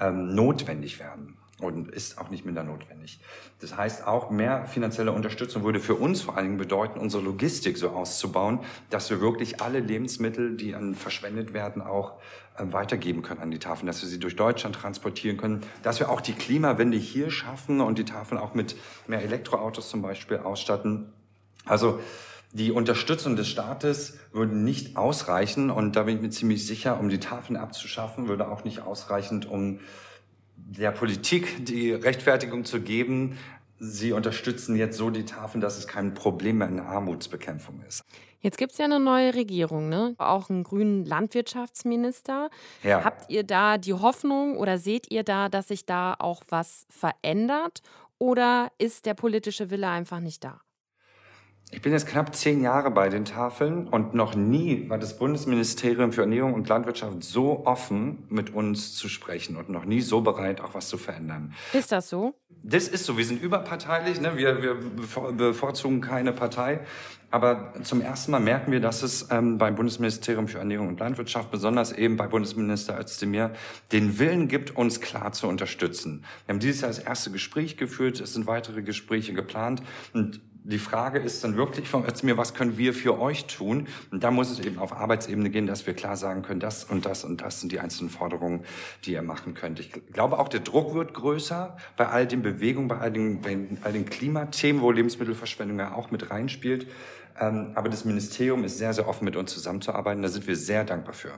ähm, 0.00 0.34
notwendig 0.34 0.98
werden 0.98 1.38
und 1.58 1.88
ist 1.88 2.18
auch 2.18 2.28
nicht 2.28 2.44
minder 2.44 2.62
notwendig. 2.62 3.18
Das 3.60 3.76
heißt, 3.76 4.06
auch 4.06 4.30
mehr 4.30 4.66
finanzielle 4.66 5.12
Unterstützung 5.12 5.64
würde 5.64 5.80
für 5.80 5.94
uns 5.94 6.20
vor 6.20 6.36
allen 6.36 6.46
Dingen 6.46 6.58
bedeuten, 6.58 6.98
unsere 6.98 7.22
Logistik 7.22 7.78
so 7.78 7.90
auszubauen, 7.90 8.60
dass 8.90 9.08
wir 9.08 9.20
wirklich 9.20 9.62
alle 9.62 9.80
Lebensmittel, 9.80 10.56
die 10.56 10.74
an 10.74 10.94
verschwendet 10.94 11.54
werden, 11.54 11.80
auch 11.80 12.14
äh, 12.58 12.64
weitergeben 12.72 13.22
können 13.22 13.40
an 13.40 13.50
die 13.50 13.58
Tafeln, 13.58 13.86
dass 13.86 14.02
wir 14.02 14.08
sie 14.08 14.20
durch 14.20 14.36
Deutschland 14.36 14.74
transportieren 14.74 15.38
können, 15.38 15.62
dass 15.82 15.98
wir 15.98 16.10
auch 16.10 16.20
die 16.20 16.34
Klimawende 16.34 16.98
hier 16.98 17.30
schaffen 17.30 17.80
und 17.80 17.98
die 17.98 18.04
Tafeln 18.04 18.38
auch 18.38 18.54
mit 18.54 18.76
mehr 19.06 19.22
Elektroautos 19.22 19.88
zum 19.88 20.02
Beispiel 20.02 20.38
ausstatten. 20.38 21.12
Also 21.64 22.00
die 22.52 22.70
Unterstützung 22.70 23.34
des 23.36 23.48
Staates 23.48 24.18
würde 24.32 24.56
nicht 24.56 24.96
ausreichen 24.96 25.70
und 25.70 25.96
da 25.96 26.04
bin 26.04 26.16
ich 26.16 26.22
mir 26.22 26.30
ziemlich 26.30 26.66
sicher, 26.66 27.00
um 27.00 27.08
die 27.08 27.18
Tafeln 27.18 27.56
abzuschaffen, 27.56 28.28
würde 28.28 28.48
auch 28.48 28.64
nicht 28.64 28.80
ausreichend, 28.80 29.46
um 29.46 29.80
der 30.68 30.90
Politik 30.90 31.64
die 31.64 31.92
Rechtfertigung 31.92 32.64
zu 32.64 32.80
geben, 32.80 33.38
sie 33.78 34.12
unterstützen 34.12 34.76
jetzt 34.76 34.96
so 34.96 35.10
die 35.10 35.24
Tafeln, 35.24 35.60
dass 35.60 35.78
es 35.78 35.86
kein 35.86 36.14
Problem 36.14 36.58
mehr 36.58 36.68
in 36.68 36.76
der 36.76 36.86
Armutsbekämpfung 36.86 37.82
ist. 37.86 38.04
Jetzt 38.40 38.58
gibt 38.58 38.72
es 38.72 38.78
ja 38.78 38.84
eine 38.84 39.00
neue 39.00 39.34
Regierung, 39.34 39.88
ne? 39.88 40.14
auch 40.18 40.50
einen 40.50 40.62
grünen 40.62 41.04
Landwirtschaftsminister. 41.04 42.50
Ja. 42.82 43.04
Habt 43.04 43.30
ihr 43.30 43.44
da 43.44 43.78
die 43.78 43.94
Hoffnung 43.94 44.56
oder 44.56 44.78
seht 44.78 45.10
ihr 45.10 45.24
da, 45.24 45.48
dass 45.48 45.68
sich 45.68 45.86
da 45.86 46.14
auch 46.18 46.42
was 46.48 46.86
verändert? 46.88 47.82
Oder 48.18 48.70
ist 48.78 49.06
der 49.06 49.14
politische 49.14 49.70
Wille 49.70 49.88
einfach 49.88 50.20
nicht 50.20 50.44
da? 50.44 50.60
Ich 51.72 51.82
bin 51.82 51.92
jetzt 51.92 52.06
knapp 52.06 52.34
zehn 52.34 52.62
Jahre 52.62 52.92
bei 52.92 53.08
den 53.08 53.24
Tafeln 53.24 53.88
und 53.88 54.14
noch 54.14 54.36
nie 54.36 54.88
war 54.88 54.98
das 54.98 55.18
Bundesministerium 55.18 56.12
für 56.12 56.20
Ernährung 56.20 56.54
und 56.54 56.68
Landwirtschaft 56.68 57.24
so 57.24 57.66
offen, 57.66 58.22
mit 58.28 58.54
uns 58.54 58.94
zu 58.94 59.08
sprechen 59.08 59.56
und 59.56 59.68
noch 59.68 59.84
nie 59.84 60.00
so 60.00 60.20
bereit, 60.20 60.60
auch 60.60 60.74
was 60.74 60.88
zu 60.88 60.96
verändern. 60.96 61.54
Ist 61.72 61.90
das 61.90 62.08
so? 62.08 62.34
Das 62.62 62.86
ist 62.86 63.04
so. 63.04 63.18
Wir 63.18 63.24
sind 63.24 63.42
überparteilich. 63.42 64.20
Ne? 64.20 64.36
Wir, 64.36 64.62
wir 64.62 64.76
bevorzugen 65.32 66.00
keine 66.00 66.32
Partei. 66.32 66.80
Aber 67.32 67.74
zum 67.82 68.00
ersten 68.00 68.30
Mal 68.30 68.40
merken 68.40 68.70
wir, 68.70 68.80
dass 68.80 69.02
es 69.02 69.28
ähm, 69.32 69.58
beim 69.58 69.74
Bundesministerium 69.74 70.46
für 70.46 70.58
Ernährung 70.58 70.86
und 70.86 71.00
Landwirtschaft, 71.00 71.50
besonders 71.50 71.90
eben 71.90 72.16
bei 72.16 72.28
Bundesminister 72.28 72.98
Özdemir, 72.98 73.50
den 73.90 74.20
Willen 74.20 74.46
gibt, 74.46 74.76
uns 74.76 75.00
klar 75.00 75.32
zu 75.32 75.48
unterstützen. 75.48 76.24
Wir 76.46 76.54
haben 76.54 76.60
dieses 76.60 76.82
Jahr 76.82 76.90
das 76.90 77.00
erste 77.00 77.32
Gespräch 77.32 77.76
geführt. 77.76 78.20
Es 78.20 78.34
sind 78.34 78.46
weitere 78.46 78.82
Gespräche 78.82 79.34
geplant. 79.34 79.82
Und 80.14 80.40
die 80.68 80.78
Frage 80.78 81.20
ist 81.20 81.44
dann 81.44 81.56
wirklich 81.56 81.88
von 81.88 82.04
Özdemir, 82.04 82.36
was 82.36 82.54
können 82.54 82.76
wir 82.76 82.92
für 82.92 83.20
euch 83.20 83.46
tun? 83.46 83.86
Und 84.10 84.24
da 84.24 84.32
muss 84.32 84.50
es 84.50 84.58
eben 84.58 84.78
auf 84.78 84.92
Arbeitsebene 84.92 85.48
gehen, 85.50 85.66
dass 85.68 85.86
wir 85.86 85.94
klar 85.94 86.16
sagen 86.16 86.42
können, 86.42 86.58
das 86.58 86.82
und 86.84 87.06
das 87.06 87.24
und 87.24 87.40
das 87.40 87.60
sind 87.60 87.70
die 87.70 87.78
einzelnen 87.78 88.10
Forderungen, 88.10 88.64
die 89.04 89.12
ihr 89.12 89.22
machen 89.22 89.54
könnt. 89.54 89.78
Ich 89.78 89.92
glaube 90.12 90.38
auch, 90.38 90.48
der 90.48 90.60
Druck 90.60 90.94
wird 90.94 91.14
größer 91.14 91.76
bei 91.96 92.08
all 92.08 92.26
den 92.26 92.42
Bewegungen, 92.42 92.88
bei 92.88 92.98
all 92.98 93.12
den, 93.12 93.40
bei 93.42 93.56
all 93.84 93.92
den 93.92 94.06
Klimathemen, 94.06 94.82
wo 94.82 94.90
Lebensmittelverschwendung 94.90 95.78
ja 95.78 95.94
auch 95.94 96.10
mit 96.10 96.30
reinspielt. 96.30 96.88
Ähm, 97.38 97.72
aber 97.74 97.88
das 97.88 98.04
Ministerium 98.04 98.64
ist 98.64 98.78
sehr, 98.78 98.92
sehr 98.92 99.06
offen 99.06 99.24
mit 99.24 99.36
uns 99.36 99.52
zusammenzuarbeiten. 99.52 100.22
Da 100.22 100.28
sind 100.28 100.48
wir 100.48 100.56
sehr 100.56 100.84
dankbar 100.84 101.14
für. 101.14 101.32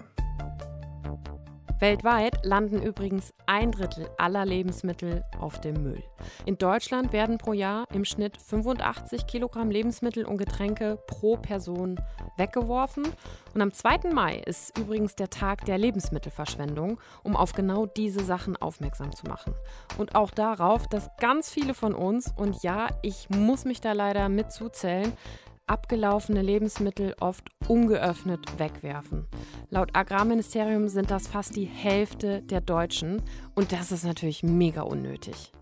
Weltweit 1.80 2.44
landen 2.44 2.82
übrigens 2.82 3.32
ein 3.46 3.70
Drittel 3.70 4.08
aller 4.18 4.44
Lebensmittel 4.44 5.22
auf 5.38 5.60
dem 5.60 5.82
Müll. 5.82 6.02
In 6.44 6.58
Deutschland 6.58 7.12
werden 7.12 7.38
pro 7.38 7.52
Jahr 7.52 7.86
im 7.92 8.04
Schnitt 8.04 8.36
85 8.36 9.26
Kilogramm 9.28 9.70
Lebensmittel 9.70 10.24
und 10.24 10.38
Getränke 10.38 10.98
pro 11.06 11.36
Person 11.36 12.00
weggeworfen. 12.36 13.04
Und 13.54 13.62
am 13.62 13.72
2. 13.72 14.12
Mai 14.12 14.38
ist 14.44 14.76
übrigens 14.76 15.14
der 15.14 15.30
Tag 15.30 15.64
der 15.66 15.78
Lebensmittelverschwendung, 15.78 16.98
um 17.22 17.36
auf 17.36 17.52
genau 17.52 17.86
diese 17.86 18.24
Sachen 18.24 18.56
aufmerksam 18.56 19.14
zu 19.14 19.26
machen. 19.26 19.54
Und 19.98 20.16
auch 20.16 20.32
darauf, 20.32 20.88
dass 20.88 21.10
ganz 21.18 21.48
viele 21.48 21.74
von 21.74 21.94
uns, 21.94 22.32
und 22.36 22.62
ja, 22.64 22.88
ich 23.02 23.30
muss 23.30 23.64
mich 23.64 23.80
da 23.80 23.92
leider 23.92 24.28
mit 24.28 24.50
zuzählen, 24.50 25.12
abgelaufene 25.68 26.42
Lebensmittel 26.42 27.14
oft 27.20 27.48
ungeöffnet 27.68 28.59
wegwerfen. 28.59 29.26
Laut 29.70 29.94
Agrarministerium 29.94 30.88
sind 30.88 31.11
das 31.11 31.28
fast 31.28 31.57
die 31.57 31.64
Hälfte 31.64 32.42
der 32.42 32.61
Deutschen 32.61 33.22
und 33.54 33.72
das 33.72 33.92
ist 33.92 34.04
natürlich 34.04 34.42
mega 34.42 34.83
unnötig. 34.83 35.52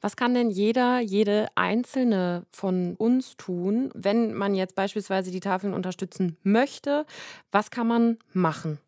Was 0.00 0.16
kann 0.16 0.34
denn 0.34 0.50
jeder, 0.50 0.98
jede 0.98 1.46
einzelne 1.54 2.44
von 2.50 2.96
uns 2.96 3.36
tun, 3.36 3.90
wenn 3.94 4.34
man 4.34 4.54
jetzt 4.56 4.74
beispielsweise 4.74 5.30
die 5.30 5.38
Tafeln 5.38 5.74
unterstützen 5.74 6.36
möchte? 6.42 7.06
Was 7.52 7.70
kann 7.70 7.86
man 7.86 8.18
machen? 8.32 8.78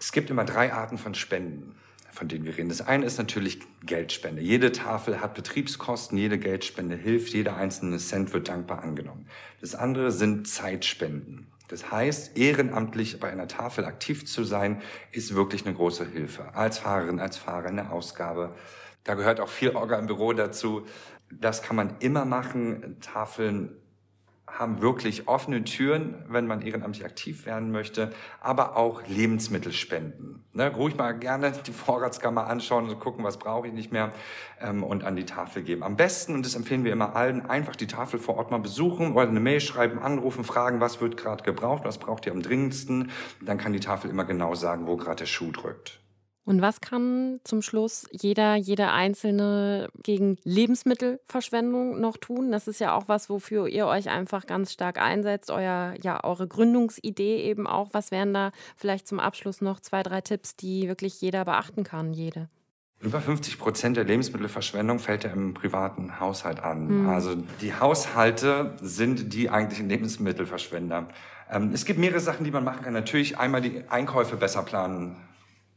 Es 0.00 0.10
gibt 0.10 0.30
immer 0.30 0.44
drei 0.44 0.72
Arten 0.72 0.98
von 0.98 1.14
Spenden 1.14 1.76
von 2.14 2.28
denen 2.28 2.44
wir 2.44 2.56
reden. 2.56 2.68
Das 2.68 2.80
eine 2.80 3.04
ist 3.04 3.18
natürlich 3.18 3.60
Geldspende. 3.84 4.40
Jede 4.40 4.70
Tafel 4.70 5.20
hat 5.20 5.34
Betriebskosten, 5.34 6.16
jede 6.16 6.38
Geldspende 6.38 6.94
hilft, 6.94 7.34
jeder 7.34 7.56
einzelne 7.56 7.98
Cent 7.98 8.32
wird 8.32 8.48
dankbar 8.48 8.82
angenommen. 8.82 9.26
Das 9.60 9.74
andere 9.74 10.12
sind 10.12 10.46
Zeitspenden. 10.46 11.48
Das 11.68 11.90
heißt, 11.90 12.38
ehrenamtlich 12.38 13.18
bei 13.18 13.30
einer 13.30 13.48
Tafel 13.48 13.84
aktiv 13.84 14.26
zu 14.26 14.44
sein, 14.44 14.80
ist 15.10 15.34
wirklich 15.34 15.66
eine 15.66 15.74
große 15.74 16.06
Hilfe. 16.08 16.54
Als 16.54 16.78
Fahrerin, 16.78 17.18
als 17.18 17.36
Fahrer, 17.36 17.66
eine 17.66 17.90
Ausgabe. 17.90 18.54
Da 19.02 19.14
gehört 19.14 19.40
auch 19.40 19.48
viel 19.48 19.70
Orga 19.70 19.98
im 19.98 20.06
Büro 20.06 20.32
dazu. 20.32 20.86
Das 21.30 21.62
kann 21.62 21.74
man 21.74 21.96
immer 21.98 22.24
machen. 22.24 22.96
Tafeln 23.00 23.76
haben 24.58 24.80
wirklich 24.80 25.26
offene 25.26 25.64
Türen, 25.64 26.24
wenn 26.28 26.46
man 26.46 26.62
ehrenamtlich 26.62 27.04
aktiv 27.04 27.44
werden 27.44 27.72
möchte, 27.72 28.12
aber 28.40 28.76
auch 28.76 29.02
Lebensmittel 29.06 29.72
spenden. 29.72 30.44
Ne, 30.52 30.72
ruhig 30.72 30.96
mal 30.96 31.12
gerne 31.12 31.52
die 31.66 31.72
Vorratskammer 31.72 32.46
anschauen 32.46 32.88
und 32.88 33.00
gucken, 33.00 33.24
was 33.24 33.38
brauche 33.38 33.66
ich 33.66 33.72
nicht 33.72 33.92
mehr 33.92 34.12
ähm, 34.60 34.84
und 34.84 35.02
an 35.02 35.16
die 35.16 35.26
Tafel 35.26 35.62
geben. 35.62 35.82
Am 35.82 35.96
besten, 35.96 36.34
und 36.34 36.46
das 36.46 36.54
empfehlen 36.54 36.84
wir 36.84 36.92
immer 36.92 37.16
allen, 37.16 37.44
einfach 37.46 37.74
die 37.74 37.88
Tafel 37.88 38.20
vor 38.20 38.36
Ort 38.36 38.50
mal 38.50 38.58
besuchen 38.58 39.14
oder 39.14 39.28
eine 39.28 39.40
Mail 39.40 39.60
schreiben, 39.60 39.98
anrufen, 39.98 40.44
fragen, 40.44 40.80
was 40.80 41.00
wird 41.00 41.16
gerade 41.16 41.42
gebraucht, 41.42 41.84
was 41.84 41.98
braucht 41.98 42.26
ihr 42.26 42.32
am 42.32 42.42
dringendsten. 42.42 43.10
Dann 43.40 43.58
kann 43.58 43.72
die 43.72 43.80
Tafel 43.80 44.10
immer 44.10 44.24
genau 44.24 44.54
sagen, 44.54 44.86
wo 44.86 44.96
gerade 44.96 45.16
der 45.16 45.26
Schuh 45.26 45.50
drückt. 45.50 46.03
Und 46.46 46.60
was 46.60 46.82
kann 46.82 47.40
zum 47.44 47.62
Schluss 47.62 48.06
jeder, 48.10 48.54
jeder 48.56 48.92
Einzelne 48.92 49.88
gegen 50.02 50.36
Lebensmittelverschwendung 50.44 52.00
noch 52.00 52.18
tun? 52.18 52.52
Das 52.52 52.68
ist 52.68 52.80
ja 52.80 52.94
auch 52.94 53.08
was, 53.08 53.30
wofür 53.30 53.66
ihr 53.66 53.86
euch 53.86 54.10
einfach 54.10 54.46
ganz 54.46 54.72
stark 54.72 55.00
einsetzt. 55.00 55.50
Euer, 55.50 55.94
ja, 56.02 56.22
eure 56.22 56.46
Gründungsidee 56.46 57.42
eben 57.44 57.66
auch. 57.66 57.88
Was 57.92 58.10
wären 58.10 58.34
da 58.34 58.52
vielleicht 58.76 59.08
zum 59.08 59.20
Abschluss 59.20 59.62
noch 59.62 59.80
zwei, 59.80 60.02
drei 60.02 60.20
Tipps, 60.20 60.54
die 60.54 60.86
wirklich 60.86 61.18
jeder 61.22 61.46
beachten 61.46 61.82
kann, 61.82 62.12
jede? 62.12 62.50
Über 63.00 63.22
50 63.22 63.58
Prozent 63.58 63.96
der 63.96 64.04
Lebensmittelverschwendung 64.04 64.98
fällt 64.98 65.24
ja 65.24 65.30
im 65.30 65.54
privaten 65.54 66.20
Haushalt 66.20 66.60
an. 66.60 67.02
Mhm. 67.02 67.08
Also 67.08 67.36
die 67.62 67.74
Haushalte 67.74 68.76
sind 68.82 69.32
die 69.32 69.48
eigentlichen 69.48 69.88
Lebensmittelverschwender. 69.88 71.08
Ähm, 71.50 71.70
es 71.72 71.86
gibt 71.86 71.98
mehrere 71.98 72.20
Sachen, 72.20 72.44
die 72.44 72.50
man 72.50 72.64
machen 72.64 72.82
kann. 72.82 72.92
Natürlich 72.92 73.38
einmal 73.38 73.62
die 73.62 73.84
Einkäufe 73.88 74.36
besser 74.36 74.62
planen 74.62 75.16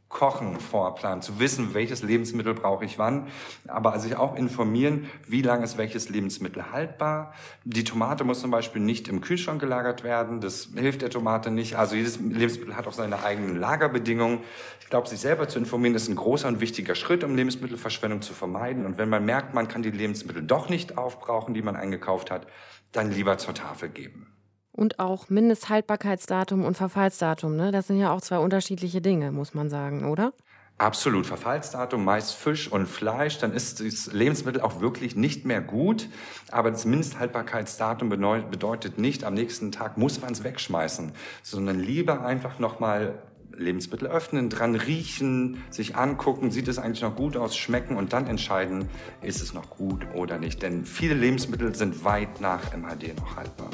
Kochen 0.08 0.58
vorplanen, 0.58 1.20
zu 1.20 1.38
wissen, 1.38 1.74
welches 1.74 2.02
Lebensmittel 2.02 2.54
brauche 2.54 2.84
ich 2.84 2.98
wann, 2.98 3.26
aber 3.66 3.98
sich 3.98 4.16
auch 4.16 4.36
informieren, 4.36 5.06
wie 5.26 5.42
lange 5.42 5.64
ist 5.64 5.76
welches 5.76 6.08
Lebensmittel 6.08 6.72
haltbar. 6.72 7.34
Die 7.64 7.84
Tomate 7.84 8.24
muss 8.24 8.40
zum 8.40 8.50
Beispiel 8.50 8.80
nicht 8.80 9.08
im 9.08 9.20
Kühlschrank 9.20 9.60
gelagert 9.60 10.04
werden, 10.04 10.40
das 10.40 10.70
hilft 10.74 11.02
der 11.02 11.10
Tomate 11.10 11.50
nicht. 11.50 11.76
Also 11.76 11.94
jedes 11.94 12.18
Lebensmittel 12.18 12.74
hat 12.74 12.86
auch 12.86 12.94
seine 12.94 13.22
eigenen 13.22 13.56
Lagerbedingungen. 13.56 14.40
Ich 14.80 14.88
glaube, 14.88 15.06
sich 15.08 15.20
selber 15.20 15.46
zu 15.46 15.58
informieren, 15.58 15.94
ist 15.94 16.08
ein 16.08 16.16
großer 16.16 16.48
und 16.48 16.60
wichtiger 16.60 16.94
Schritt, 16.94 17.22
um 17.22 17.36
Lebensmittelverschwendung 17.36 18.22
zu 18.22 18.32
vermeiden. 18.32 18.86
Und 18.86 18.96
wenn 18.96 19.10
man 19.10 19.26
merkt, 19.26 19.52
man 19.52 19.68
kann 19.68 19.82
die 19.82 19.90
Lebensmittel 19.90 20.42
doch 20.42 20.70
nicht 20.70 20.96
aufbrauchen, 20.96 21.52
die 21.52 21.62
man 21.62 21.76
eingekauft 21.76 22.30
hat, 22.30 22.46
dann 22.92 23.10
lieber 23.10 23.36
zur 23.36 23.52
Tafel 23.52 23.90
geben 23.90 24.37
und 24.78 25.00
auch 25.00 25.28
Mindesthaltbarkeitsdatum 25.28 26.64
und 26.64 26.76
Verfallsdatum. 26.76 27.56
Ne? 27.56 27.72
Das 27.72 27.88
sind 27.88 27.98
ja 27.98 28.12
auch 28.12 28.20
zwei 28.20 28.38
unterschiedliche 28.38 29.00
Dinge, 29.00 29.32
muss 29.32 29.52
man 29.52 29.68
sagen, 29.68 30.08
oder? 30.08 30.32
Absolut. 30.78 31.26
Verfallsdatum, 31.26 32.04
meist 32.04 32.36
Fisch 32.36 32.70
und 32.70 32.86
Fleisch, 32.86 33.38
dann 33.38 33.52
ist 33.52 33.84
das 33.84 34.12
Lebensmittel 34.12 34.60
auch 34.60 34.80
wirklich 34.80 35.16
nicht 35.16 35.44
mehr 35.44 35.60
gut. 35.60 36.08
Aber 36.52 36.70
das 36.70 36.84
Mindesthaltbarkeitsdatum 36.84 38.08
bedeutet 38.08 38.98
nicht, 38.98 39.24
am 39.24 39.34
nächsten 39.34 39.72
Tag 39.72 39.98
muss 39.98 40.20
man 40.20 40.32
es 40.32 40.44
wegschmeißen, 40.44 41.10
sondern 41.42 41.80
lieber 41.80 42.24
einfach 42.24 42.60
nochmal 42.60 43.20
Lebensmittel 43.56 44.06
öffnen, 44.06 44.50
dran 44.50 44.76
riechen, 44.76 45.64
sich 45.70 45.96
angucken, 45.96 46.52
sieht 46.52 46.68
es 46.68 46.78
eigentlich 46.78 47.02
noch 47.02 47.16
gut 47.16 47.36
aus, 47.36 47.56
schmecken 47.56 47.96
und 47.96 48.12
dann 48.12 48.28
entscheiden, 48.28 48.88
ist 49.20 49.42
es 49.42 49.52
noch 49.52 49.70
gut 49.70 50.06
oder 50.14 50.38
nicht. 50.38 50.62
Denn 50.62 50.84
viele 50.84 51.14
Lebensmittel 51.14 51.74
sind 51.74 52.04
weit 52.04 52.40
nach 52.40 52.72
MHD 52.72 53.18
noch 53.18 53.34
haltbar 53.34 53.70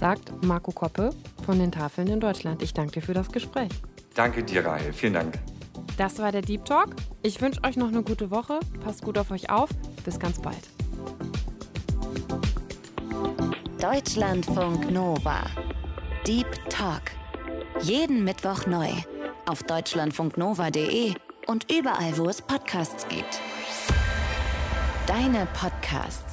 sagt 0.00 0.32
Marco 0.42 0.72
Koppe 0.72 1.10
von 1.44 1.58
den 1.58 1.70
Tafeln 1.70 2.08
in 2.08 2.20
Deutschland. 2.20 2.62
Ich 2.62 2.72
danke 2.72 2.92
dir 2.92 3.02
für 3.02 3.14
das 3.14 3.30
Gespräch. 3.30 3.70
Danke 4.14 4.42
dir, 4.42 4.64
Rahel. 4.64 4.92
Vielen 4.94 5.12
Dank. 5.12 5.38
Das 5.98 6.18
war 6.18 6.32
der 6.32 6.40
Deep 6.40 6.64
Talk. 6.64 6.96
Ich 7.22 7.40
wünsche 7.42 7.62
euch 7.62 7.76
noch 7.76 7.88
eine 7.88 8.02
gute 8.02 8.30
Woche. 8.30 8.58
Passt 8.82 9.02
gut 9.02 9.18
auf 9.18 9.30
euch 9.30 9.50
auf. 9.50 9.68
Bis 10.04 10.18
ganz 10.18 10.40
bald. 10.40 10.68
Deutschlandfunk 13.78 14.90
Nova. 14.90 15.42
Deep 16.26 16.46
Talk. 16.70 17.02
Jeden 17.82 18.24
Mittwoch 18.24 18.66
neu. 18.66 18.88
Auf 19.46 19.62
deutschlandfunknova.de 19.64 21.14
und 21.46 21.70
überall, 21.70 22.16
wo 22.16 22.26
es 22.26 22.40
Podcasts 22.40 23.06
gibt. 23.08 23.40
Deine 25.06 25.46
Podcasts. 25.52 26.29